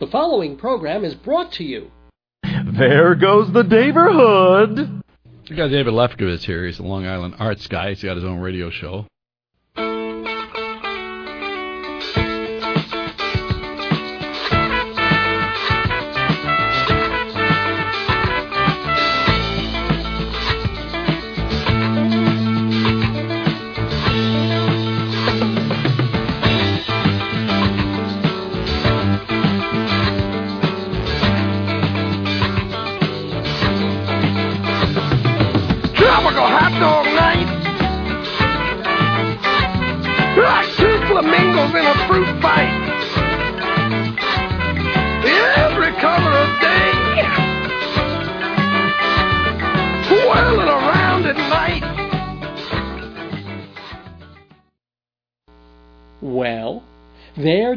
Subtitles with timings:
[0.00, 1.90] The following program is brought to you.
[2.44, 5.02] There goes the neighborhood.
[5.50, 6.66] We got David Lefkowitz here.
[6.66, 7.88] He's a Long Island arts guy.
[7.90, 9.06] He's got his own radio show.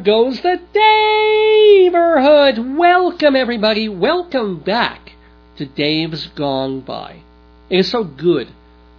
[0.03, 2.57] Goes the neighborhood.
[2.77, 3.87] Welcome, everybody.
[3.87, 5.11] Welcome back
[5.57, 7.21] to Dave's Gone By.
[7.69, 8.47] It is so good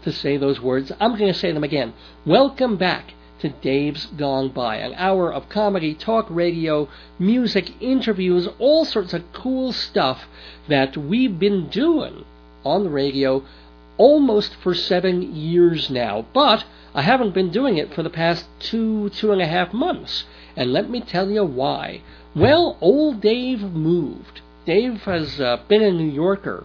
[0.04, 0.92] to say those words.
[1.00, 1.92] I'm going to say them again.
[2.24, 8.84] Welcome back to Dave's Gone By, an hour of comedy, talk radio, music, interviews, all
[8.84, 10.26] sorts of cool stuff
[10.68, 12.24] that we've been doing
[12.64, 13.44] on the radio
[13.96, 16.24] almost for seven years now.
[16.32, 16.64] But
[16.94, 20.26] I haven't been doing it for the past two, two and a half months.
[20.56, 22.02] And let me tell you why.
[22.34, 24.40] Well, old Dave moved.
[24.64, 26.64] Dave has uh, been a New Yorker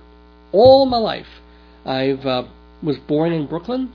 [0.52, 1.42] all my life.
[1.86, 2.48] I uh,
[2.82, 3.92] was born in Brooklyn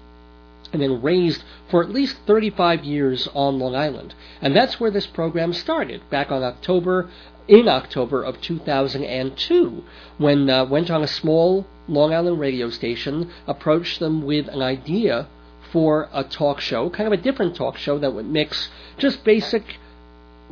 [0.73, 4.15] and then raised for at least 35 years on Long Island.
[4.41, 7.11] And that's where this program started, back on October,
[7.49, 9.85] in October of 2002,
[10.19, 15.27] when uh, went on a small Long Island radio station, approached them with an idea
[15.73, 19.79] for a talk show, kind of a different talk show that would mix just basic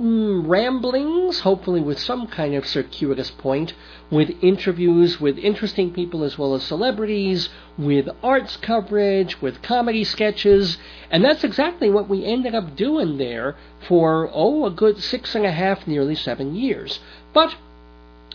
[0.01, 3.75] mm, ramblings, hopefully with some kind of circuitous point,
[4.11, 10.79] with interviews with interesting people as well as celebrities, with arts coverage, with comedy sketches,
[11.11, 13.57] and that's exactly what we ended up doing there
[13.87, 16.99] for, oh, a good six and a half, nearly seven years.
[17.35, 17.55] But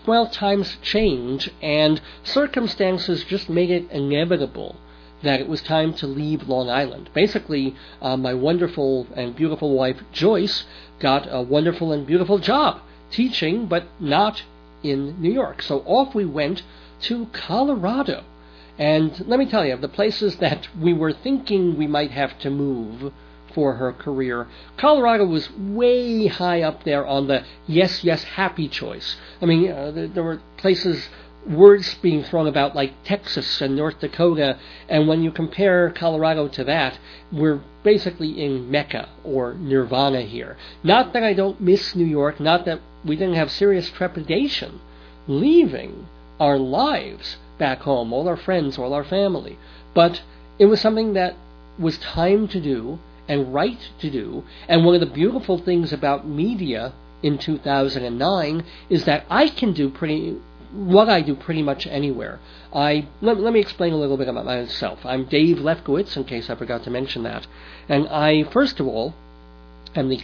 [0.06, 4.76] well, times change, and circumstances just made it inevitable
[5.24, 7.10] that it was time to leave Long Island.
[7.14, 10.66] Basically, uh, my wonderful and beautiful wife Joyce
[11.00, 12.82] got a wonderful and beautiful job
[13.12, 14.44] teaching, but not
[14.84, 15.62] in New York.
[15.62, 16.64] So off we went
[17.02, 18.24] to Colorado.
[18.78, 22.38] And let me tell you, of the places that we were thinking we might have
[22.40, 23.12] to move
[23.54, 29.16] for her career, Colorado was way high up there on the yes, yes, happy choice.
[29.42, 31.08] I mean, uh, there, there were places
[31.48, 34.58] words being thrown about like Texas and North Dakota,
[34.90, 36.98] and when you compare Colorado to that,
[37.32, 40.58] we're basically in Mecca or Nirvana here.
[40.84, 44.80] Not that I don't miss New York, not that we didn't have serious trepidation
[45.28, 46.08] leaving
[46.40, 49.58] our lives back home, all our friends, all our family,
[49.94, 50.22] but
[50.60, 51.36] it was something that
[51.80, 56.28] was time to do and right to do, and one of the beautiful things about
[56.28, 60.38] media in 2009 is that I can do pretty
[60.76, 62.40] what I do pretty much anywhere.
[62.74, 65.06] I let, let me explain a little bit about myself.
[65.06, 67.48] I'm Dave Lefkowitz, in case I forgot to mention that,
[67.88, 69.16] and I first of all
[69.96, 70.22] am the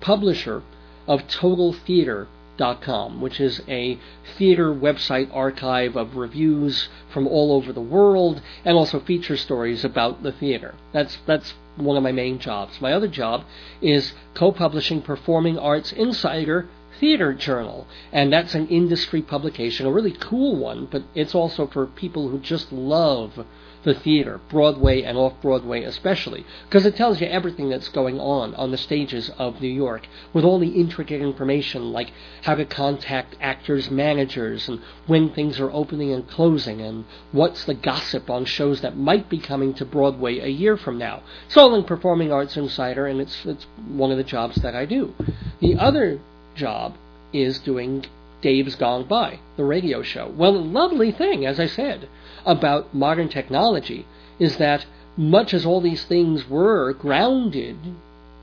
[0.00, 0.62] publisher
[1.08, 3.98] of TotalTheater.com, which is a
[4.38, 10.22] theater website archive of reviews from all over the world, and also feature stories about
[10.22, 10.74] the theater.
[10.92, 12.80] That's that's one of my main jobs.
[12.80, 13.44] My other job
[13.82, 16.68] is co-publishing Performing Arts Insider
[17.00, 21.86] Theater Journal, and that's an industry publication, a really cool one, but it's also for
[21.86, 23.46] people who just love
[23.82, 28.54] the theater, Broadway and off Broadway especially, because it tells you everything that's going on
[28.54, 32.12] on the stages of New York, with all the intricate information like
[32.42, 37.72] how to contact actors' managers and when things are opening and closing, and what's the
[37.72, 41.22] gossip on shows that might be coming to Broadway a year from now.
[41.46, 44.84] It's all in Performing Arts Insider, and it's it's one of the jobs that I
[44.84, 45.14] do.
[45.60, 46.20] The other
[46.54, 46.94] job
[47.32, 48.04] is doing
[48.42, 50.32] Dave's Gone By, the radio show.
[50.34, 52.08] Well, the lovely thing, as I said,
[52.44, 54.06] about modern technology
[54.38, 54.86] is that
[55.16, 57.76] much as all these things were grounded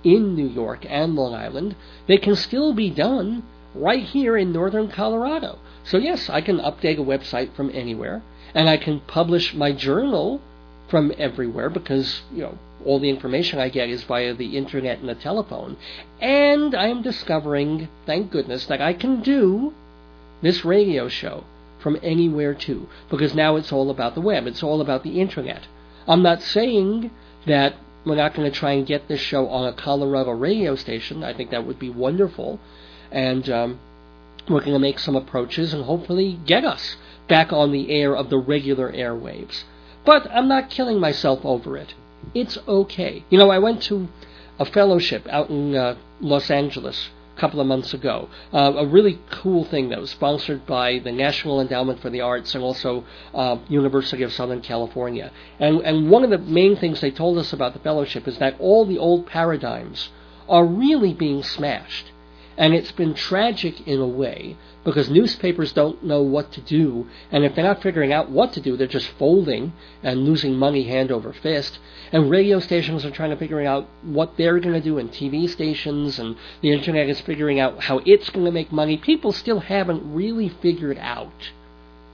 [0.03, 1.75] in New York and Long Island,
[2.07, 3.43] they can still be done
[3.73, 5.57] right here in northern Colorado.
[5.83, 8.21] So, yes, I can update a website from anywhere,
[8.53, 10.41] and I can publish my journal
[10.89, 15.09] from everywhere because, you know, all the information I get is via the internet and
[15.09, 15.77] the telephone.
[16.19, 19.73] And I am discovering, thank goodness, that I can do
[20.41, 21.43] this radio show
[21.79, 25.67] from anywhere too, because now it's all about the web, it's all about the internet.
[26.07, 27.11] I'm not saying
[27.45, 27.75] that
[28.05, 31.23] we're not going to try and get this show on a Colorado radio station.
[31.23, 32.59] I think that would be wonderful.
[33.11, 33.79] And um,
[34.49, 36.95] we're going to make some approaches and hopefully get us
[37.27, 39.63] back on the air of the regular airwaves.
[40.05, 41.93] But I'm not killing myself over it.
[42.33, 43.23] It's okay.
[43.29, 44.07] You know, I went to
[44.59, 48.29] a fellowship out in uh, Los Angeles a couple of months ago.
[48.51, 52.55] Uh, a really cool thing that was sponsored by the National Endowment for the Arts
[52.55, 55.31] and also uh, University of Southern California.
[55.59, 58.55] And and one of the main things they told us about the fellowship is that
[58.59, 60.09] all the old paradigms
[60.49, 62.11] are really being smashed.
[62.57, 67.43] And it's been tragic in a way because newspapers don't know what to do, and
[67.43, 71.11] if they're not figuring out what to do, they're just folding and losing money hand
[71.11, 71.77] over fist.
[72.13, 75.49] And radio stations are trying to figure out what they're going to do, and TV
[75.49, 78.97] stations and the internet is figuring out how it's going to make money.
[78.97, 81.51] People still haven't really figured out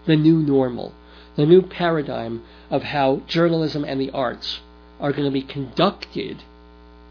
[0.07, 0.93] the new normal,
[1.35, 4.61] the new paradigm of how journalism and the arts
[4.99, 6.41] are going to be conducted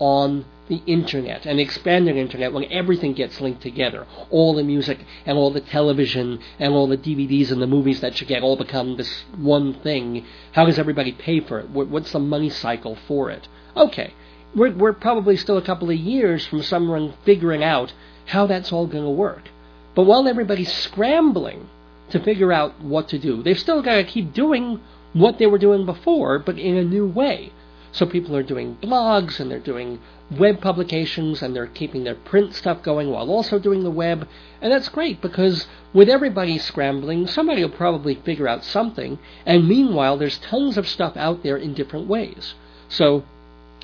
[0.00, 4.06] on the internet, an expanded internet when everything gets linked together.
[4.30, 8.18] All the music and all the television and all the DVDs and the movies that
[8.18, 10.24] you get all become this one thing.
[10.52, 11.68] How does everybody pay for it?
[11.68, 13.48] What's the money cycle for it?
[13.76, 14.14] Okay,
[14.54, 17.92] we're, we're probably still a couple of years from someone figuring out
[18.24, 19.50] how that's all going to work.
[19.94, 21.68] But while everybody's scrambling
[22.08, 24.80] to figure out what to do, they've still got to keep doing
[25.12, 27.52] what they were doing before, but in a new way.
[27.92, 30.00] So people are doing blogs and they're doing
[30.38, 34.28] web publications and they're keeping their print stuff going while also doing the web.
[34.60, 39.18] And that's great because with everybody scrambling, somebody will probably figure out something.
[39.46, 42.54] And meanwhile, there's tons of stuff out there in different ways.
[42.88, 43.24] So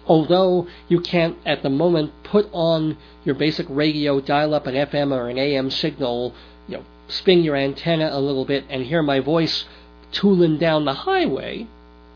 [0.07, 5.13] although you can't at the moment put on your basic radio, dial up an FM
[5.13, 6.35] or an AM signal,
[6.67, 9.67] you know, spin your antenna a little bit and hear my voice
[10.13, 11.67] tooling down the highway,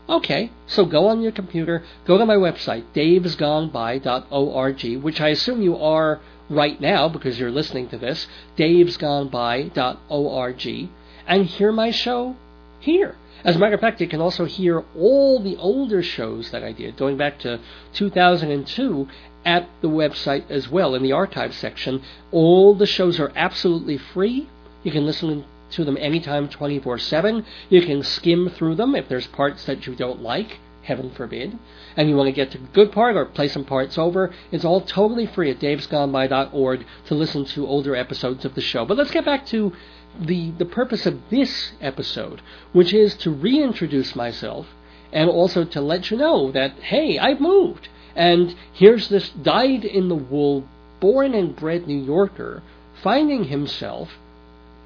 [0.09, 5.77] Okay, so go on your computer, go to my website, davesgoneby.org, which I assume you
[5.77, 6.19] are
[6.49, 8.27] right now because you're listening to this,
[8.57, 10.89] davesgoneby.org,
[11.25, 12.35] and hear my show
[12.81, 13.15] here.
[13.45, 16.73] As a matter of fact, you can also hear all the older shows that I
[16.73, 17.59] did, going back to
[17.93, 19.07] 2002,
[19.45, 22.01] at the website as well in the archive section.
[22.31, 24.47] All the shows are absolutely free.
[24.83, 27.45] You can listen to them anytime 24 7.
[27.69, 31.57] You can skim through them if there's parts that you don't like, heaven forbid,
[31.95, 34.33] and you want to get to the good part or play some parts over.
[34.51, 38.85] It's all totally free at davesgoneby.org to listen to older episodes of the show.
[38.85, 39.73] But let's get back to
[40.19, 42.41] the, the purpose of this episode,
[42.71, 44.67] which is to reintroduce myself
[45.11, 47.87] and also to let you know that, hey, I've moved.
[48.15, 50.67] And here's this dyed in the wool,
[50.99, 52.61] born and bred New Yorker
[53.03, 54.09] finding himself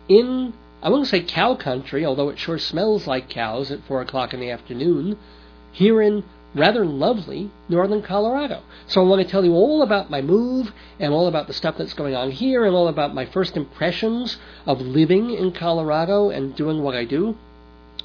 [0.09, 4.33] in I won't say cow country, although it sure smells like cows at 4 o'clock
[4.33, 5.17] in the afternoon,
[5.71, 8.61] here in rather lovely northern Colorado.
[8.87, 11.77] So I want to tell you all about my move and all about the stuff
[11.77, 16.55] that's going on here and all about my first impressions of living in Colorado and
[16.55, 17.37] doing what I do.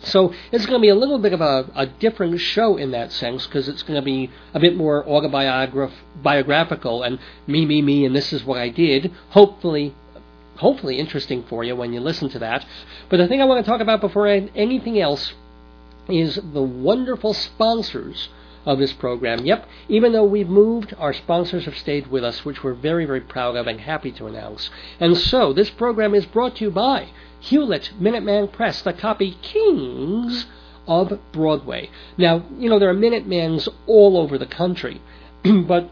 [0.05, 3.13] So it's going to be a little bit of a, a different show in that
[3.13, 8.17] sense because it's going to be a bit more autobiographical and me, me, me, and
[8.17, 9.13] this is what I did.
[9.31, 9.95] Hopefully
[10.57, 12.65] hopefully interesting for you when you listen to that.
[13.09, 15.33] But the thing I want to talk about before anything else
[16.09, 18.29] is the wonderful sponsors
[18.65, 19.45] of this program.
[19.45, 23.21] Yep, even though we've moved, our sponsors have stayed with us, which we're very, very
[23.21, 24.71] proud of and happy to announce.
[25.01, 27.09] And so, this program is brought to you by
[27.41, 30.47] Hewlett Minuteman Press, the copy kings
[30.87, 31.91] of Broadway.
[32.17, 35.01] Now, you know, there are Minutemans all over the country,
[35.43, 35.91] but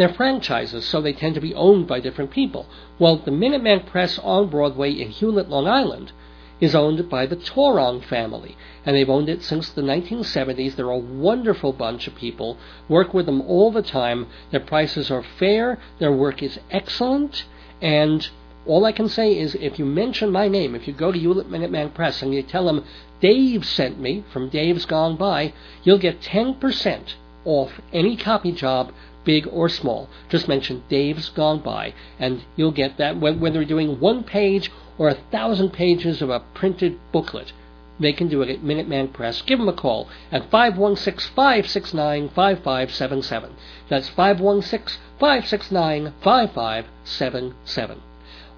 [0.00, 2.66] they're franchises, so they tend to be owned by different people.
[2.98, 6.12] Well, the Minuteman Press on Broadway in Hewlett, Long Island,
[6.60, 8.56] is owned by the Torong family,
[8.86, 10.76] and they've owned it since the 1970s.
[10.76, 12.56] They're a wonderful bunch of people.
[12.88, 14.28] Work with them all the time.
[14.50, 15.78] Their prices are fair.
[15.98, 17.44] Their work is excellent,
[17.80, 18.28] and
[18.64, 21.50] all I can say is if you mention my name, if you go to Hewlett
[21.50, 22.84] Minuteman Press and you tell them
[23.20, 28.92] Dave sent me from Dave's Gone By, you'll get 10% off any copy job
[29.24, 30.08] big or small.
[30.28, 35.08] Just mention Dave's Gone By, and you'll get that whether you're doing one page or
[35.08, 37.52] a thousand pages of a printed booklet.
[38.00, 39.42] They can do it at Minuteman Press.
[39.42, 43.54] Give them a call at 516 569 5577.
[43.88, 48.02] That's 516 569 5577.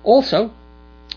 [0.02, 0.50] Also,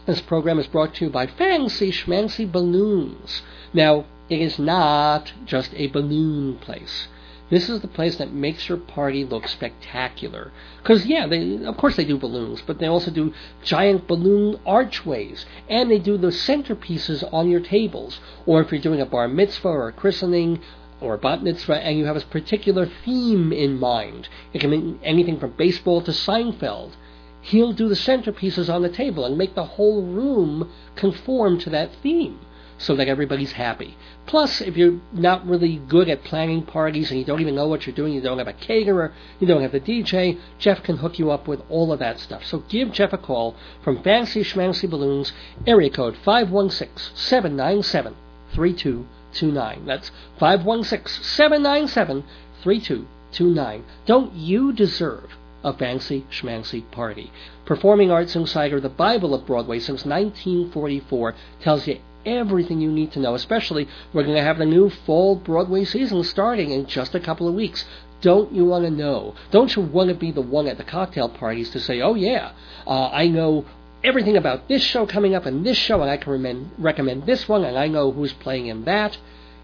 [0.05, 3.41] this program is brought to you by Fancy Schmancy Balloons.
[3.73, 7.07] Now, it is not just a balloon place.
[7.49, 10.51] This is the place that makes your party look spectacular.
[10.81, 15.45] Because, yeah, they, of course they do balloons, but they also do giant balloon archways.
[15.69, 18.19] And they do the centerpieces on your tables.
[18.45, 20.59] Or if you're doing a bar mitzvah or a christening
[20.99, 24.99] or a bat mitzvah and you have a particular theme in mind, it can mean
[25.01, 26.91] anything from baseball to Seinfeld.
[27.39, 31.93] he'll do the centerpieces on the table and make the whole room conform to that
[32.03, 32.39] theme
[32.77, 33.98] so that everybody's happy.
[34.25, 37.86] Plus, if you're not really good at planning parties and you don't even know what
[37.86, 41.17] you're doing, you don't have a caterer, you don't have the DJ, Jeff can hook
[41.17, 42.46] you up with all of that stuff.
[42.46, 45.34] So give Jeff a call from Fancy Schmancy Balloons,
[45.65, 48.15] area code 516 797
[48.53, 49.86] 3229.
[49.86, 52.24] That's 516 797
[52.63, 53.84] 3229.
[54.05, 55.31] Don't you deserve
[55.63, 57.31] a fancy schmancy party?
[57.65, 63.19] Performing Arts Insider, the Bible of Broadway since 1944, tells you everything you need to
[63.19, 67.19] know, especially we're going to have the new fall Broadway season starting in just a
[67.19, 67.86] couple of weeks.
[68.22, 69.36] Don't you want to know?
[69.51, 72.51] Don't you want to be the one at the cocktail parties to say, oh yeah,
[72.86, 73.65] uh, I know
[74.03, 77.48] everything about this show coming up and this show, and I can recommend, recommend this
[77.48, 79.17] one, and I know who's playing in that?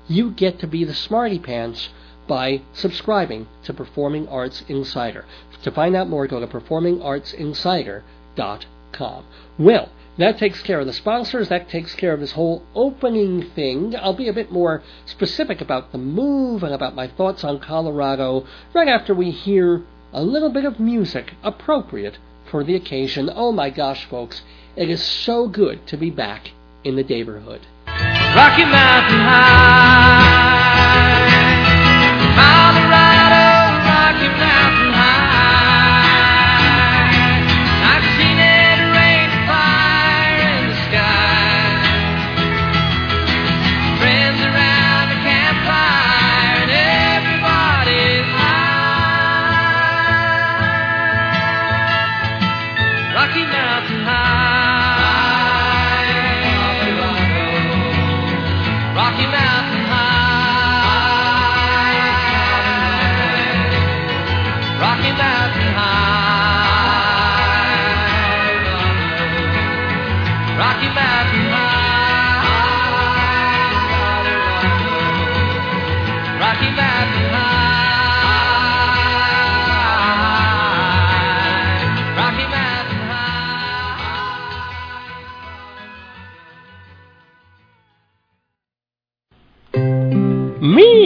[0.07, 1.89] You get to be the smarty pants
[2.27, 5.25] by subscribing to Performing Arts Insider.
[5.63, 9.25] To find out more, go to performingartsinsider.com.
[9.57, 11.49] Well, that takes care of the sponsors.
[11.49, 13.95] That takes care of this whole opening thing.
[13.95, 18.45] I'll be a bit more specific about the move and about my thoughts on Colorado
[18.73, 23.31] right after we hear a little bit of music appropriate for the occasion.
[23.33, 24.43] Oh my gosh, folks,
[24.75, 26.51] it is so good to be back
[26.83, 27.61] in the neighborhood.
[27.87, 30.22] Rocky Mountain High,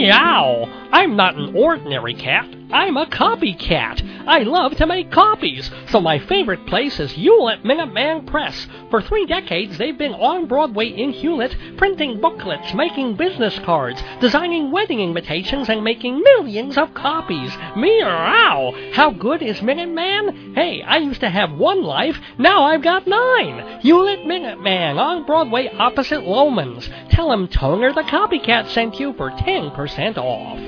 [0.08, 0.88] Meow!
[0.90, 2.48] I'm not an ordinary cat.
[2.72, 4.17] I'm a copycat.
[4.28, 8.66] I love to make copies, so my favorite place is Hewlett Minuteman Press.
[8.90, 14.70] For three decades, they've been on Broadway in Hewlett, printing booklets, making business cards, designing
[14.70, 17.56] wedding invitations, and making millions of copies.
[17.74, 18.74] Meow!
[18.92, 20.54] How good is Minuteman?
[20.54, 23.80] Hey, I used to have one life, now I've got nine.
[23.80, 26.90] Hewlett Minuteman on Broadway opposite Loehmann's.
[27.10, 30.58] Tell him Toner the Copycat sent you for 10% off.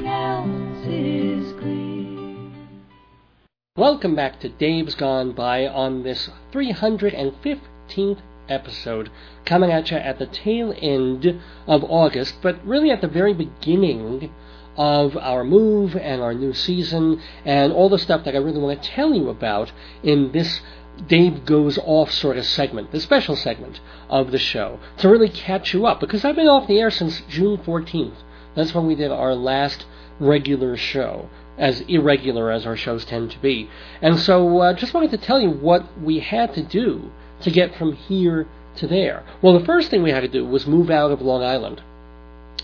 [3.76, 9.10] Welcome back to Dave's Gone By on this 315th episode,
[9.44, 14.34] coming at you at the tail end of August, but really at the very beginning
[14.76, 18.82] of our move and our new season and all the stuff that I really want
[18.82, 19.70] to tell you about
[20.02, 20.62] in this
[21.06, 25.72] Dave Goes Off sort of segment, the special segment of the show, to really catch
[25.72, 28.16] you up, because I've been off the air since June 14th.
[28.56, 29.86] That's when we did our last
[30.18, 33.70] regular show, as irregular as our shows tend to be.
[34.02, 37.12] And so, uh, just wanted to tell you what we had to do
[37.42, 39.22] to get from here to there.
[39.42, 41.82] Well, the first thing we had to do was move out of Long Island.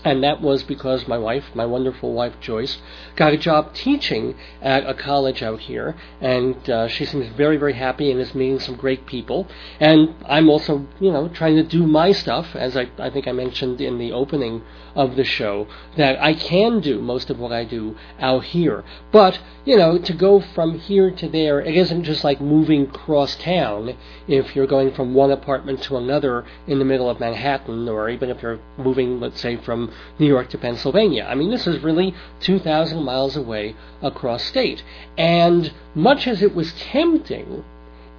[0.03, 2.77] And that was because my wife, my wonderful wife Joyce,
[3.15, 7.73] got a job teaching at a college out here, and uh, she seems very, very
[7.73, 9.47] happy and is meeting some great people.
[9.79, 13.31] And I'm also, you know, trying to do my stuff, as I, I think I
[13.31, 14.61] mentioned in the opening
[14.97, 18.83] of the show, that I can do most of what I do out here.
[19.11, 23.35] But, you know, to go from here to there, it isn't just like moving cross
[23.35, 23.95] town
[24.27, 28.31] if you're going from one apartment to another in the middle of Manhattan, or even
[28.31, 31.27] if you're moving, let's say, from New York to Pennsylvania.
[31.29, 34.83] I mean, this is really 2,000 miles away across state.
[35.15, 37.63] And much as it was tempting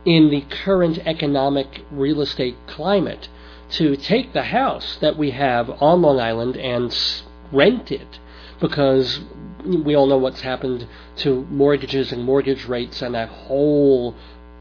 [0.05, 3.29] in the current economic real estate climate
[3.71, 6.97] to take the house that we have on Long Island and
[7.53, 8.19] rent it
[8.61, 9.21] because
[9.65, 14.15] we all know what's happened to mortgages and mortgage rates and that whole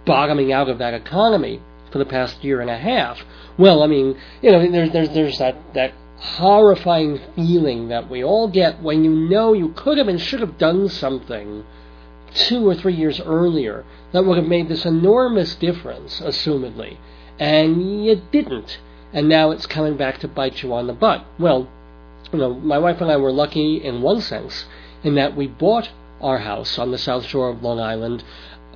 [0.06, 1.62] bottoming out of that economy
[1.92, 3.24] for the past year and a half.
[3.58, 8.48] Well, I mean, you know, there's there's there's that that horrifying feeling that we all
[8.48, 11.64] get when you know you could have and should have done something
[12.34, 16.98] two or three years earlier that would have made this enormous difference, assumedly,
[17.40, 18.80] and you didn't,
[19.18, 21.26] and now it's coming back to bite you on the butt.
[21.40, 21.68] Well,
[22.32, 24.66] you know, my wife and I were lucky in one sense
[25.04, 25.90] in that we bought
[26.22, 28.24] our house on the south shore of Long Island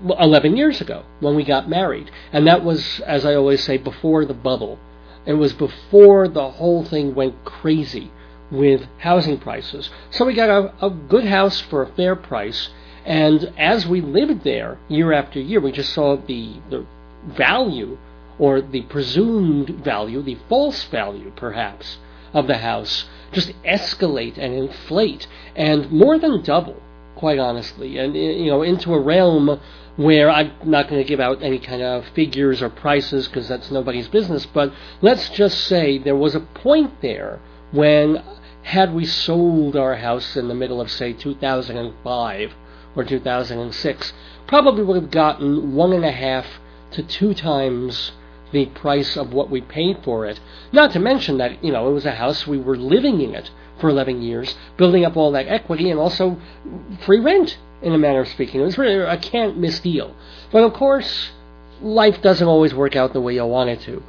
[0.03, 2.09] 11 years ago when we got married.
[2.33, 4.79] And that was, as I always say, before the bubble.
[5.27, 8.09] It was before the whole thing went crazy
[8.49, 9.91] with housing prices.
[10.09, 12.71] So we got a, a good house for a fair price.
[13.05, 16.87] And as we lived there year after year, we just saw the, the
[17.27, 17.99] value
[18.41, 21.99] or the presumed value, the false value perhaps,
[22.33, 26.81] of the house just escalate and inflate and more than double,
[27.15, 29.59] quite honestly, and you know into a realm
[29.95, 33.69] where I'm not going to give out any kind of figures or prices because that's
[33.69, 37.39] nobody's business, but let's just say there was a point there
[37.71, 38.23] when
[38.63, 42.53] had we sold our house in the middle of say 2005
[42.95, 44.13] or 2006,
[44.47, 46.45] probably would have gotten one and a half
[46.91, 48.11] to two times
[48.51, 50.39] the price of what we paid for it.
[50.71, 53.49] Not to mention that, you know, it was a house, we were living in it
[53.79, 56.37] for 11 years, building up all that equity and also
[57.05, 58.61] free rent, in a manner of speaking.
[58.61, 60.15] It was really a can't miss deal.
[60.51, 61.31] But of course,
[61.81, 64.03] life doesn't always work out the way you want it to.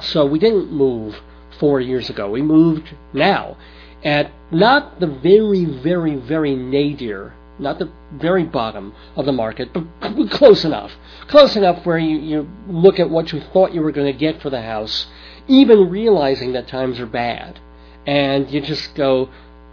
[0.00, 1.20] So we didn't move
[1.58, 2.30] four years ago.
[2.30, 3.56] We moved now
[4.02, 9.84] at not the very, very, very nadir not the very bottom of the market, but
[10.30, 10.92] close enough.
[11.28, 14.40] Close enough where you, you look at what you thought you were going to get
[14.40, 15.06] for the house,
[15.46, 17.60] even realizing that times are bad.
[18.06, 19.28] And you just go,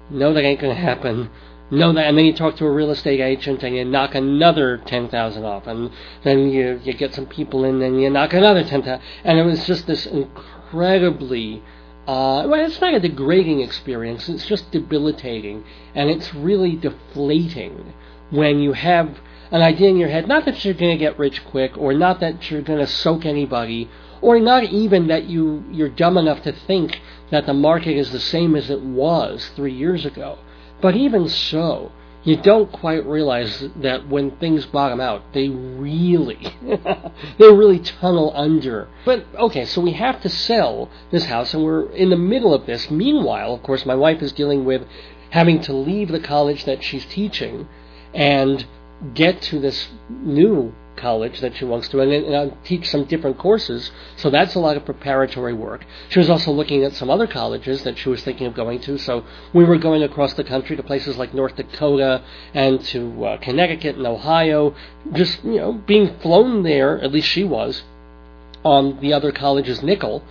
[0.09, 1.29] no, that ain't going to happen.
[1.69, 4.77] No, that, and then you talk to a real estate agent and you knock another
[4.77, 5.91] ten thousand off, and
[6.23, 9.43] then you you get some people in and you knock another ten thousand, and it
[9.43, 11.61] was just this incredibly
[12.07, 14.29] uh, well, it's not a degrading experience.
[14.29, 17.93] It's just debilitating, and it's really deflating
[18.29, 19.19] when you have
[19.51, 20.25] an idea in your head.
[20.25, 23.25] Not that you're going to get rich quick, or not that you're going to soak
[23.25, 23.89] anybody,
[24.21, 28.21] or not even that you you're dumb enough to think that the market is the
[28.21, 30.39] same as it was three years ago.
[30.79, 31.91] But even so,
[32.27, 36.45] you don't quite realize that when things bottom out, they really,
[37.39, 38.89] they really tunnel under.
[39.05, 42.65] But okay, so we have to sell this house, and we're in the middle of
[42.65, 42.91] this.
[42.91, 44.85] Meanwhile, of course, my wife is dealing with
[45.29, 47.65] having to leave the college that she's teaching
[48.13, 48.65] and
[49.13, 53.91] get to this new college that she wants to and, and teach some different courses.
[54.17, 55.85] So that's a lot of preparatory work.
[56.09, 58.97] She was also looking at some other colleges that she was thinking of going to.
[58.97, 63.37] So we were going across the country to places like North Dakota and to uh,
[63.37, 64.75] Connecticut and Ohio,
[65.13, 66.99] just you know being flown there.
[66.99, 67.83] At least she was
[68.63, 70.23] on the other college's nickel.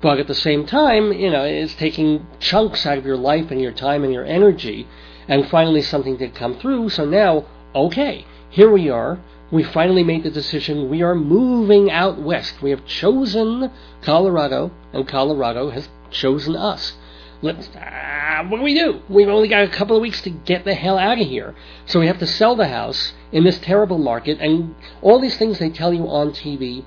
[0.00, 3.60] But at the same time, you know, it's taking chunks out of your life and
[3.60, 4.86] your time and your energy.
[5.28, 6.90] And finally, something did come through.
[6.90, 9.18] So now, okay, here we are
[9.54, 10.90] we finally made the decision.
[10.90, 12.60] We are moving out west.
[12.60, 13.70] We have chosen
[14.02, 16.94] Colorado, and Colorado has chosen us.
[17.40, 17.68] Let's.
[17.68, 19.00] Uh, what do we do?
[19.08, 21.54] We've only got a couple of weeks to get the hell out of here.
[21.86, 25.60] So we have to sell the house in this terrible market, and all these things
[25.60, 26.84] they tell you on TV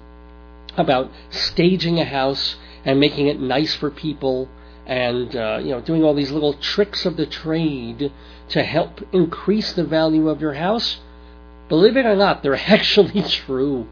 [0.76, 4.50] about staging a house and making it nice for people,
[4.86, 8.12] and uh, you know doing all these little tricks of the trade
[8.50, 11.00] to help increase the value of your house
[11.70, 13.88] Believe it or not, they're actually true.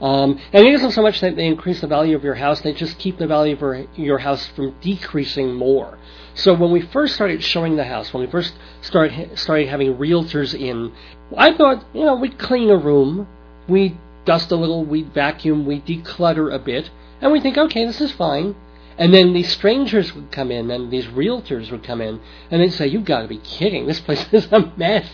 [0.00, 2.74] Um, and it isn't so much that they increase the value of your house, they
[2.74, 5.98] just keep the value of your house from decreasing more.
[6.34, 10.52] So when we first started showing the house, when we first started, started having realtors
[10.52, 10.92] in,
[11.36, 13.26] I thought, you know, we'd clean a room,
[13.68, 16.90] we dust a little, we vacuum, we declutter a bit,
[17.22, 18.54] and we think, okay, this is fine.
[18.98, 22.72] And then these strangers would come in, and these realtors would come in, and they'd
[22.72, 25.08] say, you've got to be kidding, this place is a mess.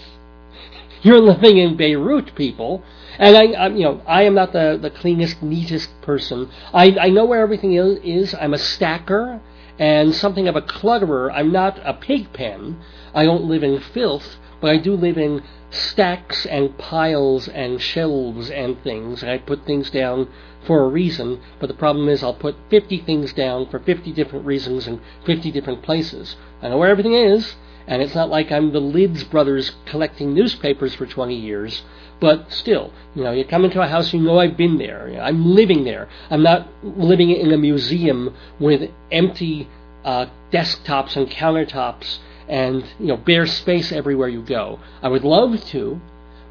[1.03, 2.83] You're living in Beirut, people.
[3.19, 6.49] And I, I, you know, I am not the, the cleanest, neatest person.
[6.73, 8.35] I, I know where everything is.
[8.35, 9.41] I'm a stacker
[9.79, 11.31] and something of a clutterer.
[11.33, 12.81] I'm not a pig pen.
[13.15, 18.51] I don't live in filth, but I do live in stacks and piles and shelves
[18.51, 19.23] and things.
[19.23, 20.29] And I put things down
[20.67, 24.47] for a reason, but the problem is I'll put 50 things down for 50 different
[24.47, 26.37] reasons in 50 different places.
[26.63, 27.57] I know where everything is,
[27.87, 31.83] and it's not like I'm the Lids brothers collecting newspapers for 20 years,
[32.21, 35.21] but still, you know, you come into a house, you know I've been there.
[35.21, 36.09] I'm living there.
[36.31, 39.69] I'm not living in a museum with empty
[40.05, 42.19] uh, desktops and countertops
[42.49, 44.79] and you know bare space everywhere you go.
[45.03, 46.01] I would love to,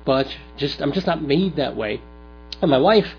[0.05, 2.01] but just I'm just not made that way.
[2.61, 3.15] And my wife,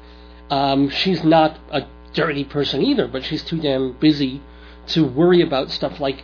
[0.51, 4.43] um, she's not a dirty person either, but she's too damn busy
[4.89, 6.23] to worry about stuff like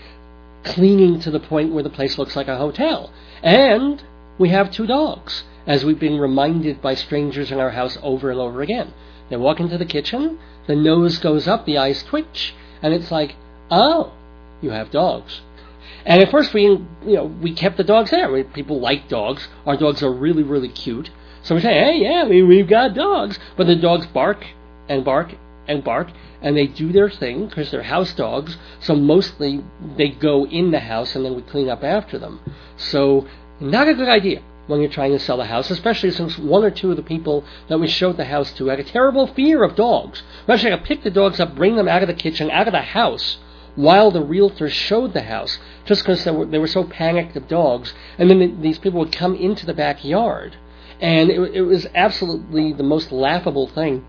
[0.75, 3.13] cleaning to the point where the place looks like a hotel.
[3.43, 4.03] And
[4.39, 8.41] we have two dogs, as we've been reminded by strangers in our house over and
[8.41, 8.93] over again.
[9.29, 13.37] They walk into the kitchen, the nose goes up, the eyes twitch, and it's like,
[13.71, 14.13] oh,
[14.61, 15.41] you have dogs.
[16.05, 18.45] And at first we, you know, we kept the dogs there.
[18.45, 19.47] People like dogs.
[19.67, 21.11] Our dogs are really, really cute.
[21.43, 23.39] So we say, hey, yeah, we, we've got dogs.
[23.57, 24.45] But the dogs bark
[24.89, 25.35] and bark
[25.69, 26.09] and bark,
[26.41, 28.57] and they do their thing because they're house dogs.
[28.81, 29.63] So mostly
[29.97, 32.41] they go in the house and then we clean up after them.
[32.77, 33.27] So
[33.61, 36.71] not a good idea when you're trying to sell a house, especially since one or
[36.71, 39.77] two of the people that we showed the house to had a terrible fear of
[39.77, 40.23] dogs.
[40.47, 42.69] We actually had to pick the dogs up, bring them out of the kitchen, out
[42.69, 43.39] of the house,
[43.77, 47.49] while the realtor showed the house, just because they were, they were so panicked of
[47.49, 47.95] dogs.
[48.19, 50.57] And then the, these people would come into the backyard.
[51.01, 54.05] And it, it was absolutely the most laughable thing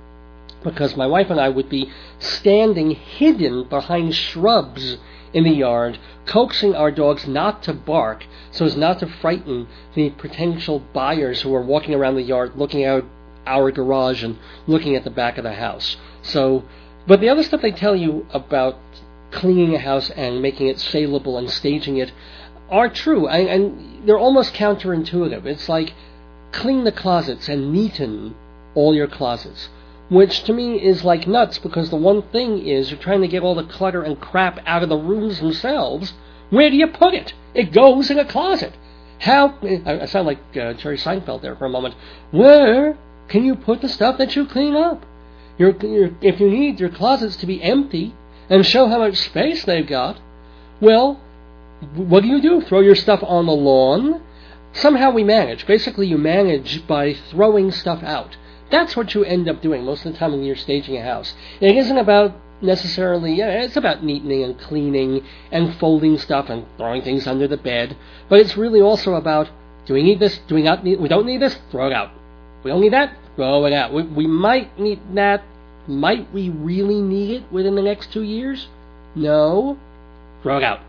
[0.63, 4.98] because my wife and I would be standing hidden behind shrubs
[5.34, 10.10] in the yard, coaxing our dogs not to bark so as not to frighten the
[10.12, 13.06] potential buyers who are walking around the yard looking out
[13.45, 15.98] our garage and looking at the back of the house.
[16.22, 16.63] So,
[17.08, 18.78] but the other stuff they tell you about
[19.32, 22.12] cleaning a house and making it saleable and staging it
[22.69, 25.45] are true, and, and they're almost counterintuitive.
[25.45, 25.93] It's like
[26.52, 28.36] clean the closets and neaten
[28.76, 29.69] all your closets
[30.10, 33.43] which to me is like nuts because the one thing is you're trying to get
[33.43, 36.13] all the clutter and crap out of the rooms themselves.
[36.50, 37.34] Where do you put it?
[37.54, 38.74] It goes in a closet.
[39.19, 39.56] How?
[39.86, 41.95] I sound like uh, Jerry Seinfeld there for a moment.
[42.32, 45.06] Where can you put the stuff that you clean up?
[45.60, 48.15] If you need your closets to be empty
[48.50, 50.19] and show how much space they've got,
[50.80, 51.19] well,
[51.93, 52.62] what do you do?
[52.62, 54.24] Throw your stuff on the lawn?
[54.72, 55.67] Somehow we manage.
[55.67, 58.38] Basically, you manage by throwing stuff out.
[58.71, 61.34] That's what you end up doing most of the time when you're staging a house.
[61.60, 67.01] It isn't about necessarily, yeah, it's about neatening and cleaning and folding stuff and throwing
[67.01, 67.95] things under the bed,
[68.27, 69.49] but it's really also about
[69.86, 70.39] do we need this?
[70.47, 70.99] Do we not need?
[70.99, 71.58] We don't need this.
[71.71, 72.12] Throw it out.
[72.63, 73.17] We don't need that.
[73.36, 73.91] Throw it out.
[73.91, 75.43] We, we might need that.
[75.88, 78.67] Might we really need it within the next two years?
[79.15, 79.79] No.
[80.43, 80.82] Throw it out.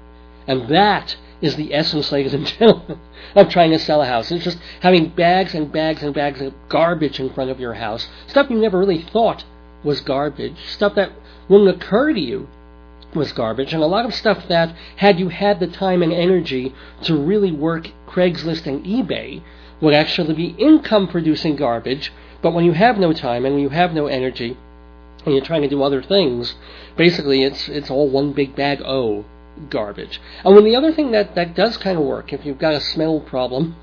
[0.46, 2.98] And that is the essence, ladies and gentlemen,
[3.34, 4.30] of trying to sell a house.
[4.30, 8.08] It's just having bags and bags and bags of garbage in front of your house.
[8.26, 9.44] Stuff you never really thought
[9.82, 10.56] was garbage.
[10.68, 11.12] Stuff that
[11.48, 12.48] wouldn't occur to you
[13.14, 13.72] was garbage.
[13.72, 17.52] And a lot of stuff that, had you had the time and energy to really
[17.52, 19.42] work Craigslist and eBay,
[19.80, 22.12] would actually be income producing garbage.
[22.42, 24.56] But when you have no time and when you have no energy,
[25.24, 26.54] and you're trying to do other things,
[26.96, 29.24] basically it's it's all one big bag O
[29.68, 30.20] garbage.
[30.44, 32.80] And when the other thing that, that does kind of work, if you've got a
[32.80, 33.76] smell problem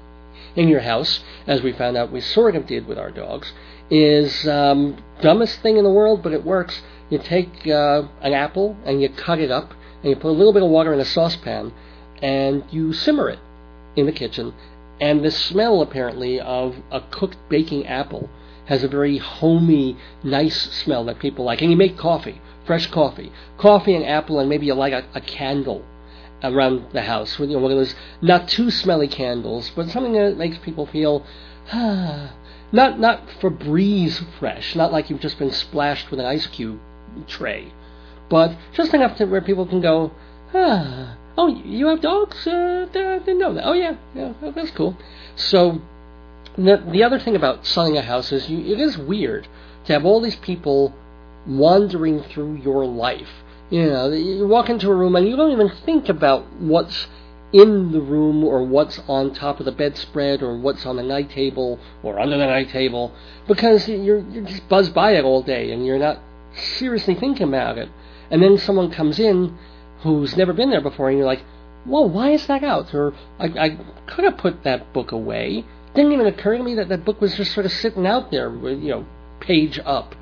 [0.56, 3.52] in your house, as we found out we sort of did with our dogs,
[3.90, 6.82] is um, dumbest thing in the world, but it works.
[7.10, 10.54] You take uh, an apple and you cut it up, and you put a little
[10.54, 11.74] bit of water in a saucepan,
[12.22, 13.40] and you simmer it
[13.96, 14.54] in the kitchen.
[15.00, 18.30] And the smell, apparently, of a cooked baking apple
[18.68, 21.62] has a very homey, nice smell that people like.
[21.62, 25.22] And you make coffee fresh coffee, coffee and apple, and maybe you like a, a
[25.22, 25.84] candle
[26.44, 27.40] around the house.
[27.40, 30.86] With you know, one of those not too smelly candles, but something that makes people
[30.86, 31.26] feel,
[31.72, 32.34] ah,
[32.72, 36.80] not not for breeze fresh, not like you've just been splashed with an ice cube
[37.26, 37.74] tray,
[38.30, 40.12] but just enough to where people can go,
[40.54, 42.46] ah, oh, you have dogs?
[42.46, 43.62] Uh, that.
[43.64, 44.96] Oh yeah, yeah, that's cool.
[45.36, 45.82] So.
[46.58, 49.48] The, the other thing about selling a house is you, it is weird
[49.86, 50.94] to have all these people
[51.46, 53.30] wandering through your life.
[53.70, 57.08] You know, you walk into a room and you don't even think about what's
[57.54, 61.30] in the room or what's on top of the bedspread or what's on the night
[61.30, 63.14] table or under the night table
[63.48, 66.20] because you're, you're just buzzed by it all day and you're not
[66.56, 67.90] seriously thinking about it.
[68.30, 69.58] And then someone comes in
[70.02, 71.44] who's never been there before and you're like,
[71.86, 72.94] well, why is that out?
[72.94, 75.64] Or I, I could have put that book away.
[75.98, 78.54] Didn't even occur to me that that book was just sort of sitting out there,
[78.54, 79.06] you know,
[79.40, 80.14] page up.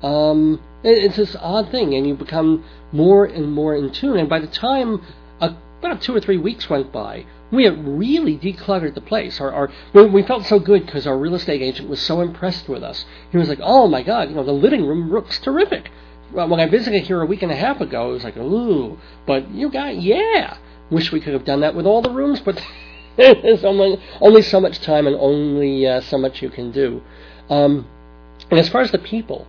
[0.00, 2.62] Um, it's this odd thing, and you become
[2.92, 4.18] more and more in tune.
[4.18, 5.04] And by the time
[5.40, 9.40] uh, about two or three weeks went by, we had really decluttered the place.
[9.40, 12.84] Our, our we felt so good because our real estate agent was so impressed with
[12.84, 13.04] us.
[13.32, 15.90] He was like, "Oh my God, you know, the living room looks terrific."
[16.30, 19.50] When I visited here a week and a half ago, it was like, "Ooh," but
[19.50, 20.58] you got yeah.
[20.88, 22.62] Wish we could have done that with all the rooms, but
[23.42, 27.02] there's only only so much time and only uh, so much you can do.
[27.48, 27.86] Um,
[28.50, 29.46] and as far as the people,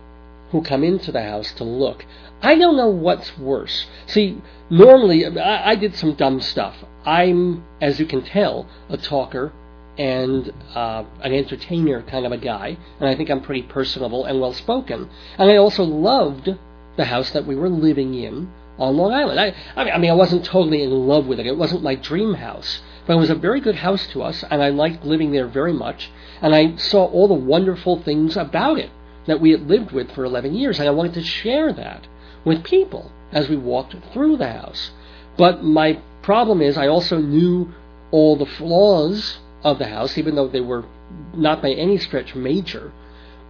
[0.50, 2.04] who come into the house to look.
[2.40, 3.86] I don't know what's worse.
[4.06, 6.76] See, normally, I, I did some dumb stuff.
[7.04, 9.52] I'm, as you can tell, a talker
[9.98, 14.40] and uh, an entertainer kind of a guy, and I think I'm pretty personable and
[14.40, 15.10] well spoken.
[15.36, 16.48] And I also loved
[16.96, 19.40] the house that we were living in on Long Island.
[19.40, 21.46] I, I mean, I wasn't totally in love with it.
[21.46, 24.62] It wasn't my dream house, but it was a very good house to us, and
[24.62, 26.10] I liked living there very much.
[26.40, 28.90] And I saw all the wonderful things about it
[29.26, 32.06] that we had lived with for 11 years, and I wanted to share that
[32.44, 34.90] with people as we walked through the house.
[35.36, 37.72] But my problem is, I also knew
[38.10, 40.84] all the flaws of the house, even though they were
[41.34, 42.92] not by any stretch major.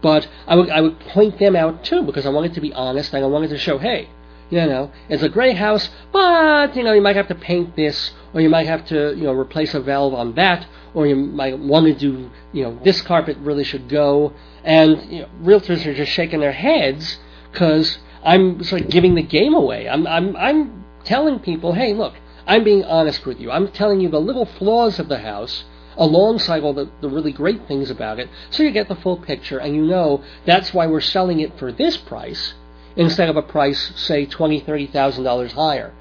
[0.00, 3.12] But I would I would point them out too because I wanted to be honest
[3.12, 4.08] and I wanted to show, hey,
[4.50, 8.12] you know, it's a great house, but you know you might have to paint this,
[8.32, 11.58] or you might have to you know replace a valve on that, or you might
[11.58, 14.32] want to do you know this carpet really should go.
[14.64, 17.18] And you know, realtors are just shaking their heads
[17.52, 19.88] because I'm sort of giving the game away.
[19.88, 22.14] I'm I'm I'm telling people, hey, look,
[22.46, 23.50] I'm being honest with you.
[23.50, 25.64] I'm telling you the little flaws of the house
[25.98, 29.58] alongside all the, the really great things about it, so you get the full picture
[29.58, 32.54] and you know that's why we're selling it for this price
[32.98, 35.94] instead of a price, say, twenty, thirty thousand dollars higher.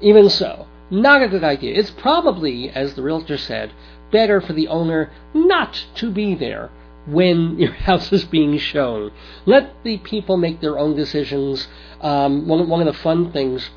[0.00, 1.78] Even so, not a good idea.
[1.78, 3.72] It's probably, as the realtor said,
[4.10, 6.70] better for the owner not to be there
[7.06, 9.12] when your house is being shown.
[9.46, 11.68] Let the people make their own decisions.
[12.00, 13.70] Um, one, one of the fun things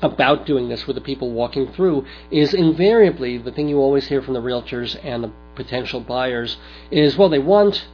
[0.00, 4.20] about doing this with the people walking through is invariably the thing you always hear
[4.20, 6.56] from the realtors and the potential buyers
[6.90, 7.86] is well, they want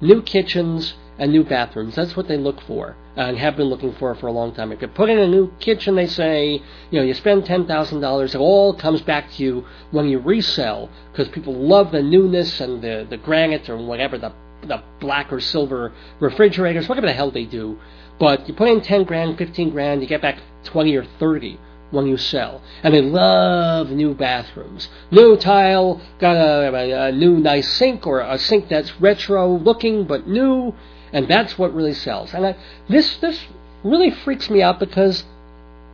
[0.00, 1.94] new kitchens and new bathrooms.
[1.94, 4.72] That's what they look for uh, and have been looking for for a long time.
[4.72, 8.00] If you put in a new kitchen, they say, you know, you spend ten thousand
[8.00, 12.60] dollars, it all comes back to you when you resell because people love the newness
[12.60, 17.30] and the the granite or whatever the the black or silver refrigerators, whatever the hell
[17.30, 17.78] they do.
[18.18, 21.58] But you put in ten grand, fifteen grand, you get back twenty or thirty
[21.90, 22.62] when you sell.
[22.82, 24.88] And they love new bathrooms.
[25.10, 30.04] New tile, got a, a, a new nice sink or a sink that's retro looking
[30.04, 30.74] but new
[31.12, 32.34] and that's what really sells.
[32.34, 32.56] And I,
[32.88, 33.44] this this
[33.82, 35.24] really freaks me out because,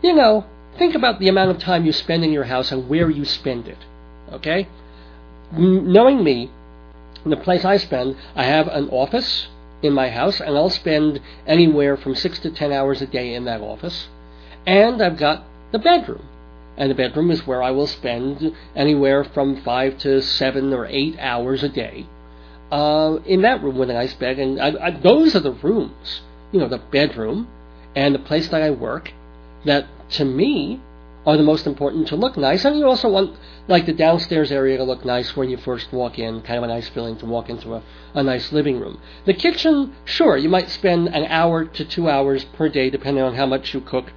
[0.02, 0.46] you know,
[0.78, 3.68] think about the amount of time you spend in your house and where you spend
[3.68, 3.78] it.
[4.32, 4.68] Okay,
[5.52, 6.50] knowing me,
[7.24, 9.48] the place I spend, I have an office
[9.82, 13.44] in my house, and I'll spend anywhere from six to ten hours a day in
[13.44, 14.08] that office,
[14.66, 16.26] and I've got the bedroom.
[16.74, 21.18] And the bedroom is where I will spend anywhere from five to seven or eight
[21.18, 22.06] hours a day
[22.72, 26.22] uh, in that room with a ice bag, And I, I, those are the rooms,
[26.52, 27.46] you know, the bedroom
[27.94, 29.12] and the place that I work,
[29.66, 30.80] that to me
[31.26, 32.64] are the most important to look nice.
[32.64, 36.18] And you also want like the downstairs area to look nice when you first walk
[36.18, 37.82] in, kind of a nice feeling to walk into a,
[38.14, 38.98] a nice living room.
[39.26, 43.34] The kitchen, sure, you might spend an hour to two hours per day, depending on
[43.34, 44.12] how much you cook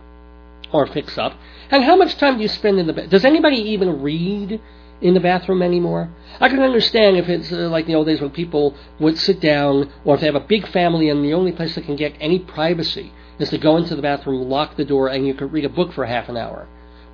[0.71, 1.37] or fix up.
[1.69, 3.09] And how much time do you spend in the bed?
[3.09, 4.61] Does anybody even read
[5.01, 6.09] in the bathroom anymore.
[6.39, 9.91] I can understand if it's uh, like the old days when people would sit down,
[10.03, 12.39] or if they have a big family and the only place they can get any
[12.39, 15.69] privacy is to go into the bathroom, lock the door, and you can read a
[15.69, 16.67] book for half an hour.